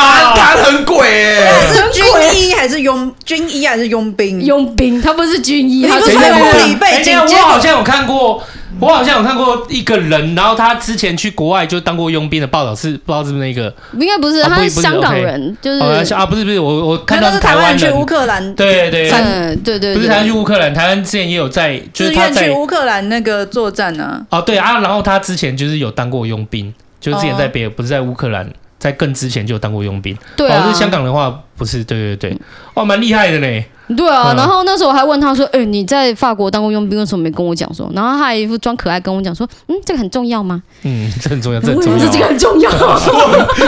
[0.57, 1.67] 他很鬼哎。
[1.67, 2.05] 是军
[2.35, 3.13] 医还是佣？
[3.23, 4.43] 军医还是佣兵？
[4.43, 7.17] 佣兵，他不是军医，他是护理背景。
[7.19, 8.43] 我好像有看过。
[8.79, 13.73] 我好像有看过一个人，然后他之前去国外就当过佣兵的报道，是不知道是不是那个？
[13.93, 24.23] 应该不是，他是香港人，就是啊，不是不是，我我看到是台湾人去乌克兰，对对对对对，不是台湾去乌克兰，台湾之前也有在，就是他去乌克兰那个作战呢。
[24.29, 28.47] 哦，对啊，然后他之前就是有当过佣兵，就是之前在别不是在乌克兰，
[28.79, 30.17] 在更之前就有当过佣兵。
[30.35, 32.37] 对啊，是香港的话不是，对对对，
[32.75, 33.65] 哇，蛮厉害的呢。
[33.95, 42.69] 对啊，然后那时候我还问他说：“哎，你在法国当过佣兵，为什么没跟我讲说？”然后他还一副装可爱跟我讲说：“嗯，这个很重要吗？”嗯，这很重要，这很重要，这个很重要，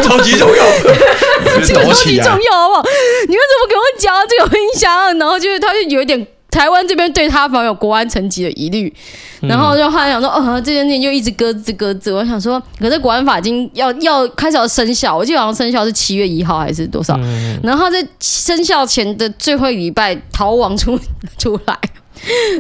[0.02, 0.66] 超级重要，
[1.66, 2.84] 这个超级重要，好不好？
[3.28, 5.18] 你为什么给我讲这个影响？
[5.18, 6.28] 然后就是他就有一点。
[6.52, 8.92] 台湾这边对他反而有国安层级的疑虑，
[9.42, 12.12] 然后就后来想说，哦，这件事情就一直搁置搁置。
[12.12, 17.18] 我想说，可是国安法已经要要开始要生效，我记得好像生效是七月一号还是多少？
[17.64, 21.00] 然后在生效前的最后一礼拜逃亡出
[21.38, 21.78] 出来，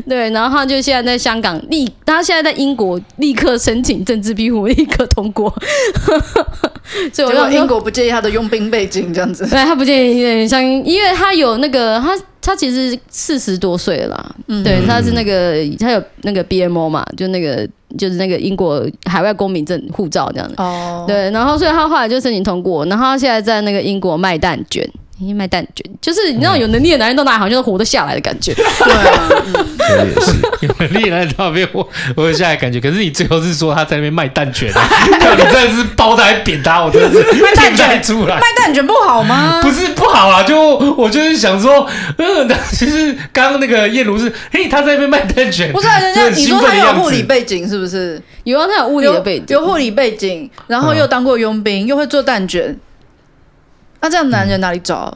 [0.08, 5.54] 对，然后他就现在在香港立，他现在在英国立刻申请政治庇护，立刻通过。
[7.14, 12.18] 所以我说英国不介意他的佣兵背景这样子，对他不介意，像因为他有那个他。
[12.42, 17.68] 他其实四十多岁了啦，嗯、对，他是那个他有那个 BMO 嘛，就那个
[17.98, 24.88] 就是那个英国海外公民证护照这样子，哦，对，然后所以他后来就申请通过，然后他现在在那个英国卖蛋卷。
[25.34, 28.54] 卖蛋卷，就是你知道有能力的男人到哪里好像都活得下来的感觉。
[28.56, 29.30] 对啊，
[29.78, 32.80] 这也是有能力的男人到那边活活得下来的感觉。
[32.82, 38.36] 可是你最后是说他在那边卖蛋卷， 你真的是包他还扁他，我真的是卖蛋卷出来。
[38.36, 39.60] 卖蛋卷不好吗？
[39.62, 48.22] 不是不好啊，就我就是想说，嗯，其实刚刚那个叶如是，嘿，他在那边卖蛋卷，不是人家你说他有护理背景是不是？
[48.46, 52.78] 有啊，他有护理的背景，有护理背景，然后又当过佣兵，又会做蛋卷。
[54.02, 55.16] 那这样男人哪里找？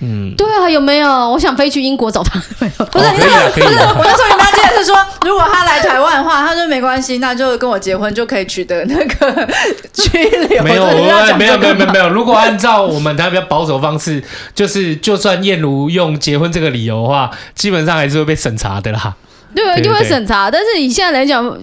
[0.00, 1.08] 嗯，对啊，有没有？
[1.30, 2.38] 我想飞去英国找他。
[2.58, 3.06] 不是，不是，
[3.54, 3.76] 不是。
[3.96, 9.48] 我那时候跟他介绍是说，如果他来台湾的话，他说没关系，那就跟我结婚就可以取得那个
[9.94, 10.62] 居留。
[10.62, 12.08] 没有， 没有，没有，没有，没有。
[12.10, 14.22] 如果按照我们台湾比较保守方式，
[14.52, 19.14] 就是就算燕如用结婚这个理由的话，基本上还是会被审查的啦。
[19.54, 20.50] 对，一定会审查。
[20.50, 21.56] 但是以现在来讲。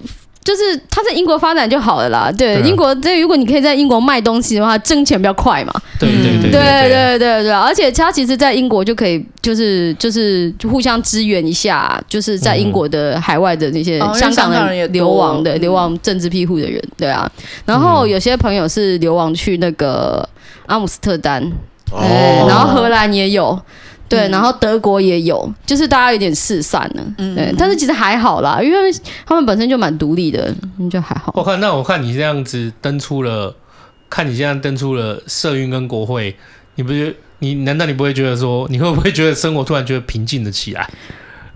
[0.44, 5.72] 就是他在英国发展就好了啦，对，对啊、英国这如果你可以在英国卖东西的话，挣钱比较快嘛。
[6.00, 17.30] 对对对对对对对，而且他其实，在英国就可以就是就是互相支援一下，就是在英国的海外的那些香港的流亡的、嗯、流亡政治庇护的人，对啊。
[17.64, 20.28] 然后有些朋友是流亡去那个
[20.66, 21.40] 阿姆斯特丹，
[21.92, 23.56] 哦、然后荷兰也有。
[24.12, 28.78] 对，然后德国也有，就是大家有点四散了，嗯，对，但是其实还好啦，因为
[29.26, 30.54] 他们本身就蛮独立的，
[30.90, 31.32] 就还好。
[31.36, 33.54] 我看，那我看你这样子登出了，
[34.10, 36.36] 看你现在登出了社运跟国会，
[36.74, 40.88] 你不觉得你难道你不会觉得说，你会不会觉得生活突然觉得平静了起来？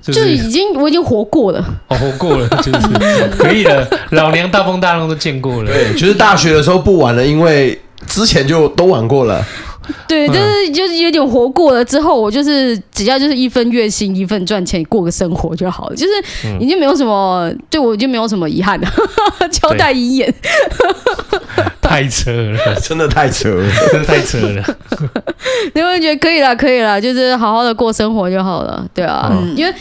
[0.03, 5.73] 就是、就已经我已经活过了，哦，活过了， 就是可以了，老娘大风大浪都见过了。
[5.73, 7.77] 对，就是大学的时候不玩了，因为
[8.07, 9.45] 之前就都玩过了。
[10.09, 18.89] 对，就是就是有点活过了之后，我就是只要就是一份月薪，一份赚钱，过个生活就好了，就是已经没有什么，对我就没有什么遗憾了，
[19.51, 20.35] 交代遗言。
[21.81, 24.77] 太扯了，真的太扯了，真的太扯了。
[25.75, 29.73] 你会觉得可以了，可以了，就是好好的过生活就好了，对啊，嗯、因为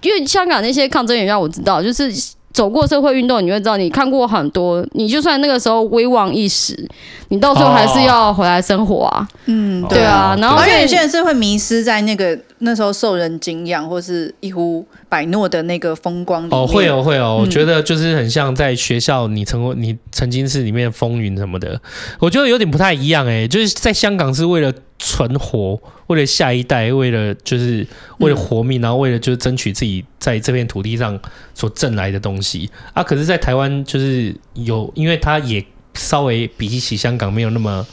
[0.00, 2.12] 因为香港那些抗争也让我知道，就是。
[2.52, 4.86] 走过社会运动，你会知道，你看过很多。
[4.92, 6.88] 你就算那个时候威望一时，
[7.28, 9.26] 你到最后还是要回来生活啊。
[9.46, 10.36] 嗯，对啊。
[10.38, 16.58] 然后而且有些人是会迷失在那个那时候受人敬仰或是一呼百诺的那个风光里面。
[16.58, 17.38] 哦，会哦，会哦。
[17.38, 21.80] 嗯、我觉得就是很像在学校，你成为你曾经是里面风云什么的。
[22.18, 24.72] 我觉得有点不太一样哎，就是在香港是为了。
[25.04, 25.76] 存活，
[26.06, 27.84] 为了下一代，为了就是
[28.18, 31.18] 为了活命，然后为了就是争取自己在这片土地上
[31.54, 33.02] 所挣来的东西啊。
[33.02, 37.84] 可是，在台湾就是有，因为它也稍微比起香港没有那么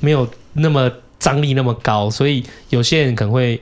[0.00, 3.58] 没有那么张力那么高，所以有些人可能会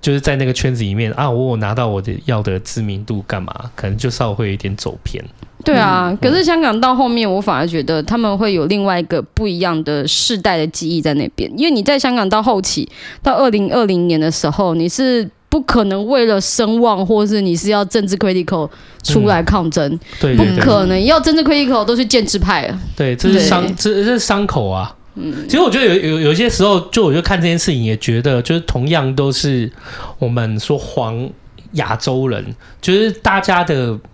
[0.00, 3.52] 就是在那个圈子里面啊，我有拿到我的要的知名度干嘛？
[3.74, 5.22] 可能就稍微会有点走偏。
[5.62, 12.88] 对啊，可是香港到后面，我反而觉得他们会有另外一个不一样的世代的记忆在那边，因为你在香港到后期，
[13.22, 18.70] 到二零二零年的时候，你是不可能为了声望，或是你是要政治 critical
[19.02, 22.78] 出来抗争，嗯、对，不可能要政治 critical 都是建制派了。
[22.96, 24.96] 对，这是伤，这这是伤口啊。
[25.14, 29.70] 嗯，其实我觉得有有有些时候，就我就看这件事情，也觉得就是同样都是
[30.18, 31.30] 我们说黄
[31.72, 33.98] 亚洲人，就是大家的。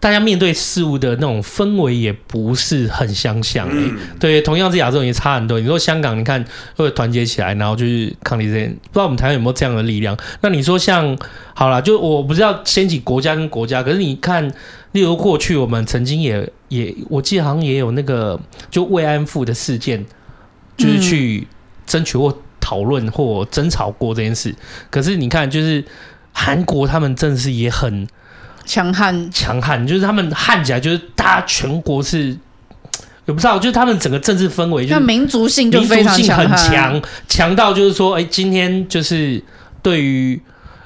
[0.00, 5.60] 大家面对事物的那种氛围也不是很相像，欸嗯、对，同样是亚洲人也差很多。
[5.60, 6.42] 你说香港，你看
[6.74, 10.16] 会团结起来，然后就是抗力这些，不知道我们台湾有没有这样的力量？
[10.40, 11.16] 那你说像
[11.52, 14.50] 好了，就我不知道掀起国家跟国家，可是你看，
[14.92, 20.06] 例如过去我们曾经也也，我记得好像也有那个就慰安妇的事件，
[20.76, 21.46] 就是去
[21.86, 24.54] 争取或讨论或争吵过这件事。
[24.90, 25.84] 可是你看，就是
[26.32, 28.06] 韩国他们真的是也很。
[28.62, 39.42] 强悍，强悍，就是他们悍起来，就是大家全国是，也不知道，就是他们整个政治氛围，就民族性就非常强，强到就是说，哎、欸，今天就是
[39.82, 40.40] 对于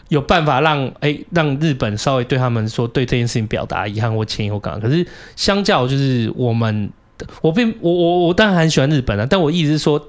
[0.09, 5.07] 有办法让哎、欸、让日本稍微对他们说对这件事情表达遗憾或歉意或干嘛，可是
[5.37, 6.89] 相较就是我们，
[7.43, 10.09] 我并我我我当然很喜欢日本啊，但我意思是说，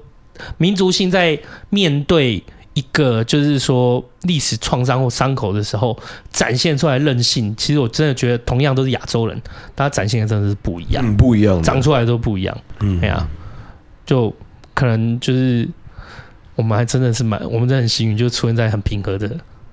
[0.58, 1.38] 民族性在
[1.70, 2.42] 面对。
[2.76, 5.98] 一个就是说历史创伤或伤口的时候
[6.30, 9.40] 展现出来韧性，其实我真的觉得同样都是亚洲人，
[9.74, 13.26] 大家展现的真的是不一样，嗯，不一样，长出来都不一样，嗯，对啊，
[14.04, 14.30] 就
[14.74, 15.66] 可能就是
[16.54, 19.26] 我们还真的是蛮，我们真的很幸运，就出现在很平和的，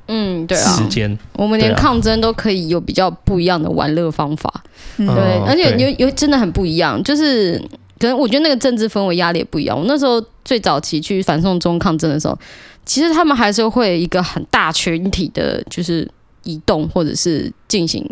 [0.07, 4.63] 嗯，对啊，时间，我们连抗争都可以有比较不一样的玩乐方法，
[4.97, 5.05] 对，
[5.47, 7.57] 而且有有真的很不一样，就是
[7.99, 9.77] 可能我觉得那个政治氛围压力也不一样。
[9.77, 12.37] 我那时候最早期去反送中抗争的时候。
[12.85, 16.05] 其实他们还是会一个很大群体的，就是
[16.43, 18.05] 移动或者是进行。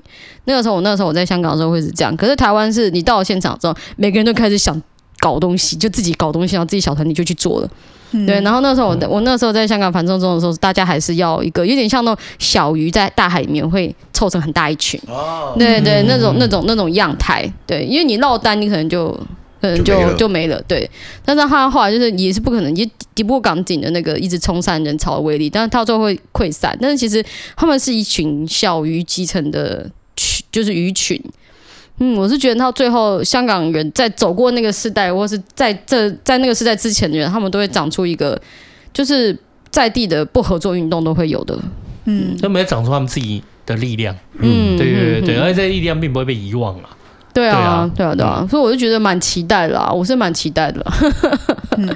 [0.46, 2.16] 那个时候，我那个时候我在香港的时候会是这样。
[2.16, 4.82] 可是台湾是你到了现场之后，每个人都开始想
[5.20, 7.70] 搞东西，就自己搞东西，然后自己小团体就去做了。
[8.12, 14.99] 嗯、对，然后那时候我我那时候在香港反送中的时候，大家还是要一个有点像那种小鱼在大海里面会凑成很大一群。
[15.07, 17.51] 哦，对对，那种那种那种样态。
[17.66, 19.18] 对，因为你落单，你可能就。
[19.62, 20.89] 可能就就没，了，对。
[21.24, 22.84] 但是他后来就是也是不可能，也
[23.14, 26.76] 抵不过港警的那个一直冲散人潮的威力，但是到最后会溃散。
[26.82, 27.24] 但是其实
[27.55, 31.16] 他们是一群小鱼集成的群，就是鱼群。
[32.00, 38.39] 嗯，我是觉得到最后香港人在走过那个时代，或是在这在那个时代之前的人，他们都会长出一个
[38.92, 39.38] 就是
[39.70, 41.58] 在地的不合作运动都会有的。
[42.06, 44.16] 嗯，都没有长出他们自己的力量。
[44.39, 46.89] 嗯，对对对对，而且这力量并不会被遗忘了。
[47.34, 50.86] 对啊，对啊，对啊，所以我就觉得蛮期待的啦，我是蛮期待的。
[51.78, 51.88] 嗯，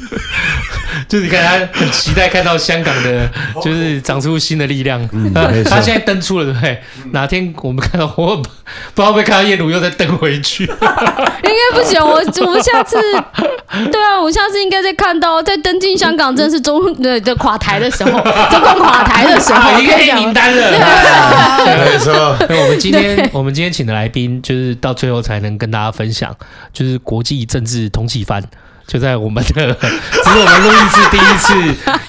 [1.08, 3.28] 就是你看他很期待看到香港的，
[3.62, 5.00] 就是长出新的力量。
[5.12, 5.32] 嗯，
[5.64, 6.82] 他现在登出了，对不对？
[7.12, 10.64] 哪天我们看到，我 不知道会不会看到叶鲁又再登回去。
[10.64, 12.96] 应该不行，我我们下次，
[13.90, 18.10] 对啊，我下次应该再看到，在登进香港正式中的的垮台的时候，
[18.50, 20.70] 中共垮台的时候，应该黑名单了。
[21.78, 26.34] 没错，那我们今天我们今天请的来宾，就是到最后才能跟大家分享，
[26.72, 28.42] 就是国际政治通缉犯。
[28.90, 31.54] 就在我们的， 只是我们录音室第一次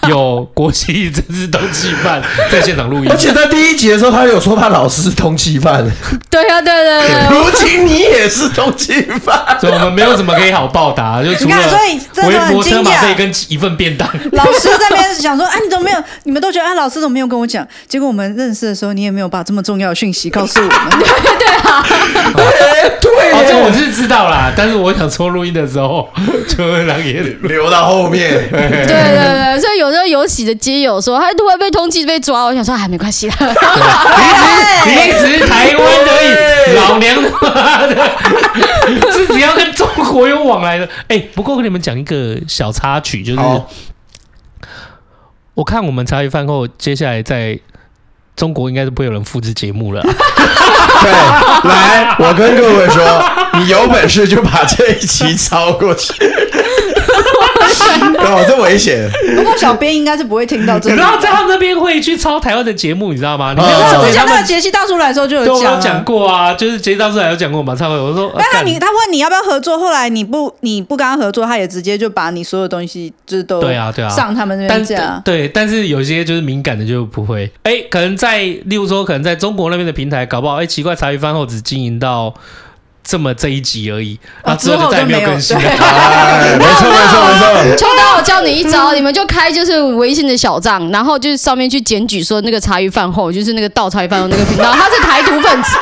[0.10, 2.20] 有国际政治通缉犯
[2.52, 5.86] 在现场录音，而且在第一集的时候，他有说他老师是通缉犯。
[6.32, 11.56] 对啊，对对对，如今你也是通缉犯，所以我们没有什么可以好报答，就除了
[12.24, 14.10] 微博车马费跟一份便当。
[14.32, 16.04] 老师在那边想说，啊，你怎么没有？
[16.24, 17.68] 你们都觉得啊，老师怎么没有跟我讲？
[17.88, 20.90] 结果我们认识的时候，你也没有把这么重要的讯息告诉我们。
[20.98, 21.08] 对
[21.38, 21.86] 对啊，
[23.00, 26.10] 对，哦，这我是知道啦，但是我想说录音的时候
[26.50, 26.71] 就。
[27.42, 33.36] 留到后面， 对对对，所以有时候有喜的街友说，他突然被通缉被抓，我想说还没关系啦，
[34.86, 37.30] 你一直台湾而已，老娘的，
[39.12, 40.88] 是只要跟中国有往来的。
[41.08, 43.40] 哎，不过跟你们讲一个小插曲，就是
[45.54, 47.60] 我看我们茶余饭后，接下来在
[48.42, 50.02] 中国应该是不会有人复制节目了。
[50.02, 51.12] 对，
[51.70, 53.24] 来，我跟各位说，
[53.60, 56.12] 你有本事就把这一期抄过去。
[58.22, 59.10] 哦，这危险！
[59.36, 60.96] 不过小编应该是不会听到这个。
[60.96, 63.54] 然后在他们那边会去抄台湾的节目，你知道吗？
[63.54, 68.06] 你之前那个杰西大叔来的时候就有讲，有讲过啊，就是杰西大叔来有讲过嘛，差不多。
[68.06, 75.22] 我说，那你他问你要不要合作，后来你不你不跟他合作，他也直接就把你所有东西就是都对啊对啊上他们那边讲。
[75.24, 77.50] 对，但是有些就是敏感的就不会。
[77.64, 82.34] 哎、欸，可能在例如说，可能在中国那边的平台搞不好，哎、欸，奇怪，茶余饭后只经营到
[83.04, 85.64] 这么这一集而已，哦啊，之后就再也没有更新了。
[85.64, 87.14] 哎，没错没错
[87.64, 87.76] 没错。
[87.78, 95.78] 秋刀，我教你一招，你们就开就是微信的小账，然后就是上面去检举说那个茶余饭后，就是那个倒茶余饭后那个频道，他是台独分子。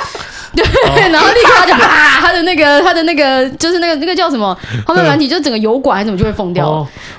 [0.51, 0.65] 对，
[1.11, 4.57] 然后立刻他就啪，他的那个他的那个就是那个那个叫什么？
[4.83, 6.67] 后面软体就整个油管还是怎么就会封掉。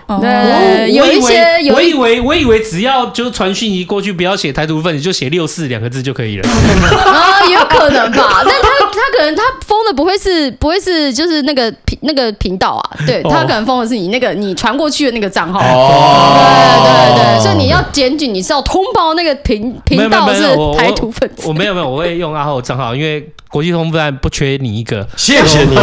[0.06, 6.48] 哦对，有一些，有一我以为我以为只要就是传讯息过去，不要写台独分子，就写六四两个字就可以了。
[7.06, 15.60] 啊，也有可能吧，但他他可能他封的不会是不会是就是那个频那个频道啊，对他可能封的是你那个你传过去的那个账号。
[15.60, 16.36] 哦
[16.80, 20.42] 对对对，所以你要检举，你是要通报那个频频道是
[20.76, 21.46] 台独分子。
[21.48, 25.06] 我没有没有，我会用阿浩的账号，因为国际通办不缺你一个。
[25.16, 25.76] 谢谢你，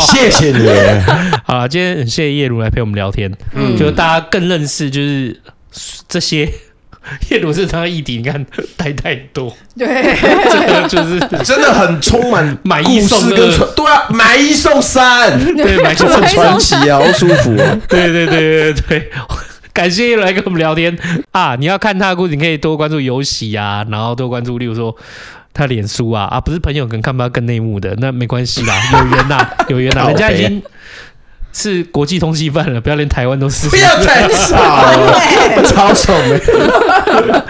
[0.00, 0.68] 谢谢你。
[1.44, 5.40] 好了，今天很谢谢叶如来陪我们聊天，嗯，就大家更认识就是
[6.08, 6.50] 这些
[7.30, 8.44] 叶茹是他的议题，你看
[8.76, 9.86] 带太多，对，
[10.50, 19.10] 这个就是真的很充满买一送二，对啊，买一送三，对，买一送传奇啊，好舒服啊，对对对对对，
[19.72, 20.96] 感谢来跟我们聊天。
[21.32, 21.54] 啊！
[21.58, 24.96] 你要看他的故事，你可以多关注游戏啊，然后多关注，例如说。
[25.58, 30.62] 他脸书啊啊，不是朋友可能看不到更内幕的，那没关系啦，有缘呐，有缘呐，人家已经
[31.56, 37.46] 是国际通缉犯了，不要连台湾都是，不要太吵了， 超丑的。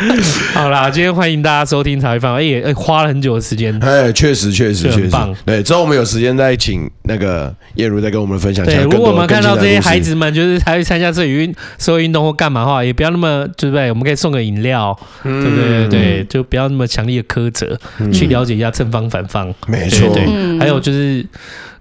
[0.55, 5.35] 好啦，今天欢迎大家收听茶余饭后，哎，花了很久的时间，哎，确实确实确实棒。
[5.45, 8.77] 对，之后我们有时间再请那个叶茹再跟我们分享一下。
[8.77, 13.89] 对，如果我们看到这些孩子们就是还会参加这运社会运动或干嘛的话，也不要那么对不对？
[13.89, 15.89] 我们可以送个饮料，对不对？
[15.89, 17.77] 对，就不要那么强烈的苛责，
[18.13, 19.53] 去了解一下正方反方。
[19.67, 21.27] 没错，对，还有就是。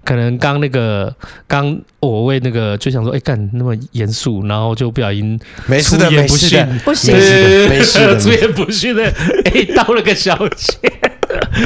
[0.06, 1.12] 可能刚那个
[1.48, 7.12] 刚我为那个就想说，哎，干那么严肃，然后就不小心没事的，没事的，不行，
[7.68, 9.04] 没事的， 出言不逊的，
[9.52, 10.78] 哎，道了个小歉，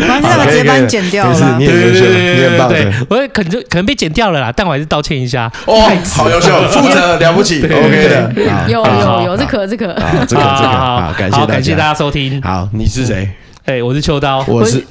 [0.09, 5.53] 把那个直接把你剪掉了，对对对，你很棒，对，我可能就可能被剪掉了啦，但我还是道歉一下。
[5.67, 5.79] 哦，
[6.15, 8.33] 好优秀， 负责了不起，OK 的，
[8.69, 12.41] 有有有，这可这可，这个这个好，感谢，感谢大家收听。
[12.41, 13.29] 好，你是谁？
[13.67, 14.83] 哎，我是秋刀，我是。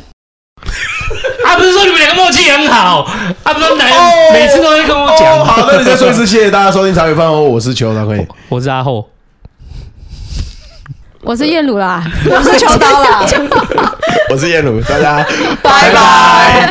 [1.49, 3.09] 他不是说你们两个默契很好，
[3.43, 3.87] 他不是男，
[4.31, 5.43] 每次都会跟我讲。
[5.43, 9.09] 好，那你再说一次，谢谢大家收听茶余饭后，我是秋刀，可以，我是阿厚，
[11.23, 13.25] 我是燕鲁啦， 我是秋刀啦，
[14.29, 15.25] 我是燕鲁，大家
[15.63, 16.69] 拜拜。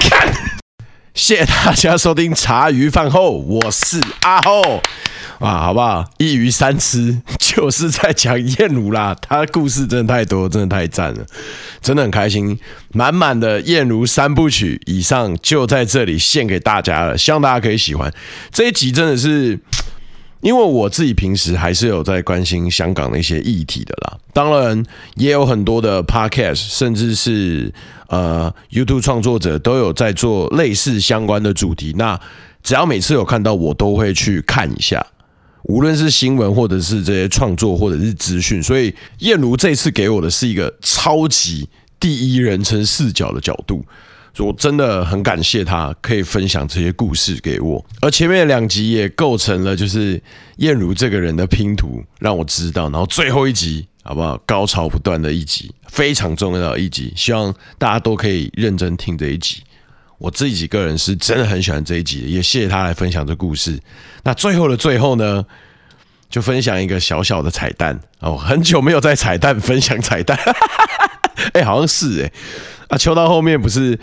[1.13, 4.81] 谢谢大家收听茶余饭后，我是阿厚。
[5.39, 6.05] 啊，好不好？
[6.19, 11.25] 一鱼三吃就是在讲燕茹啦，他故事真的太多，真的太赞了，
[11.81, 12.59] 真的很开心，
[12.93, 18.13] 满满的燕茹三部曲以上就在这里献给大家了，希望大家可以喜欢
[18.51, 19.59] 这一集，真的是
[20.41, 24.85] 因为我自己平时还是有在关心香港的一些议题的啦，当然
[25.15, 27.73] 也有很多的 podcast，甚至是
[28.09, 32.19] 呃 YouTube 创作者都有在做类似相关的主题，那
[32.65, 35.07] 只要每次有看到，我都会去看一下。
[35.65, 41.69] 无论是新闻，或者是这些创作，或者是资讯，所以燕茹这次给我的是一个超级
[42.01, 43.85] 第一人称视角的角度，
[44.39, 47.85] 我真的很感谢他可以分享这些故事给我。
[48.01, 50.23] 而前面两集也构成了就是
[50.59, 52.85] 燕茹这个人的拼图，让我知道。
[52.85, 54.41] 然后最后一集好不好？
[54.47, 59.63] 高潮不断的一集，非常重要的一集，希望大家都可以认真听这一集。
[60.19, 63.81] 我自己个人是真的很喜欢这一集，也谢谢他来分享这故事。
[64.25, 65.47] 那最后的最后呢，
[66.29, 70.37] 就分享一个小小的彩蛋哦，很久没有在彩蛋分享彩蛋，
[71.55, 72.33] 哎、好像是哎、
[72.89, 73.97] 啊，秋刀后面不是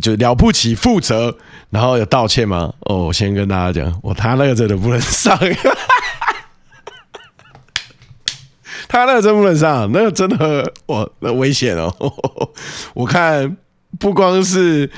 [0.00, 1.36] 就了不起负责，
[1.68, 2.72] 然后有道歉吗？
[2.80, 5.38] 哦，我先跟大家讲，我他那个真的不能上，
[8.88, 11.94] 他那个真不能上，那个真的哇，那危险哦，
[12.94, 13.54] 我看。
[13.98, 14.90] 不光是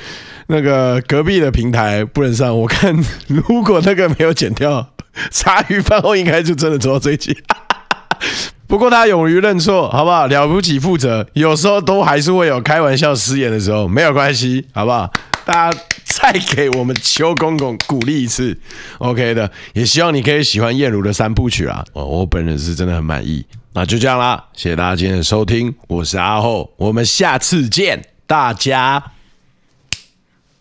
[0.49, 2.97] 那个隔壁的平台不能上，我看
[3.27, 4.93] 如果那个没有剪掉，
[5.31, 7.37] 茶余饭后应该就真的做到这一集。
[8.67, 10.27] 不过他勇于认错，好不好？
[10.27, 11.27] 了不起，负责。
[11.33, 15.11] 有时候都还是会有开玩笑失言的时候，没有关系，好不好？
[15.47, 18.59] 大家再给我们邱公公鼓励一次
[18.99, 19.51] ，OK 的。
[19.73, 21.83] 也希望你可以喜欢燕茹的三部曲啦。
[21.95, 23.43] 哦，我本人是真的很满意。
[23.73, 28.18] 那就这样啦，谢谢大家今天的收听，我是阿厚，我们下次见。
[28.29, 29.13] 大家，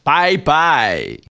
[0.01, 1.26] 拜拜。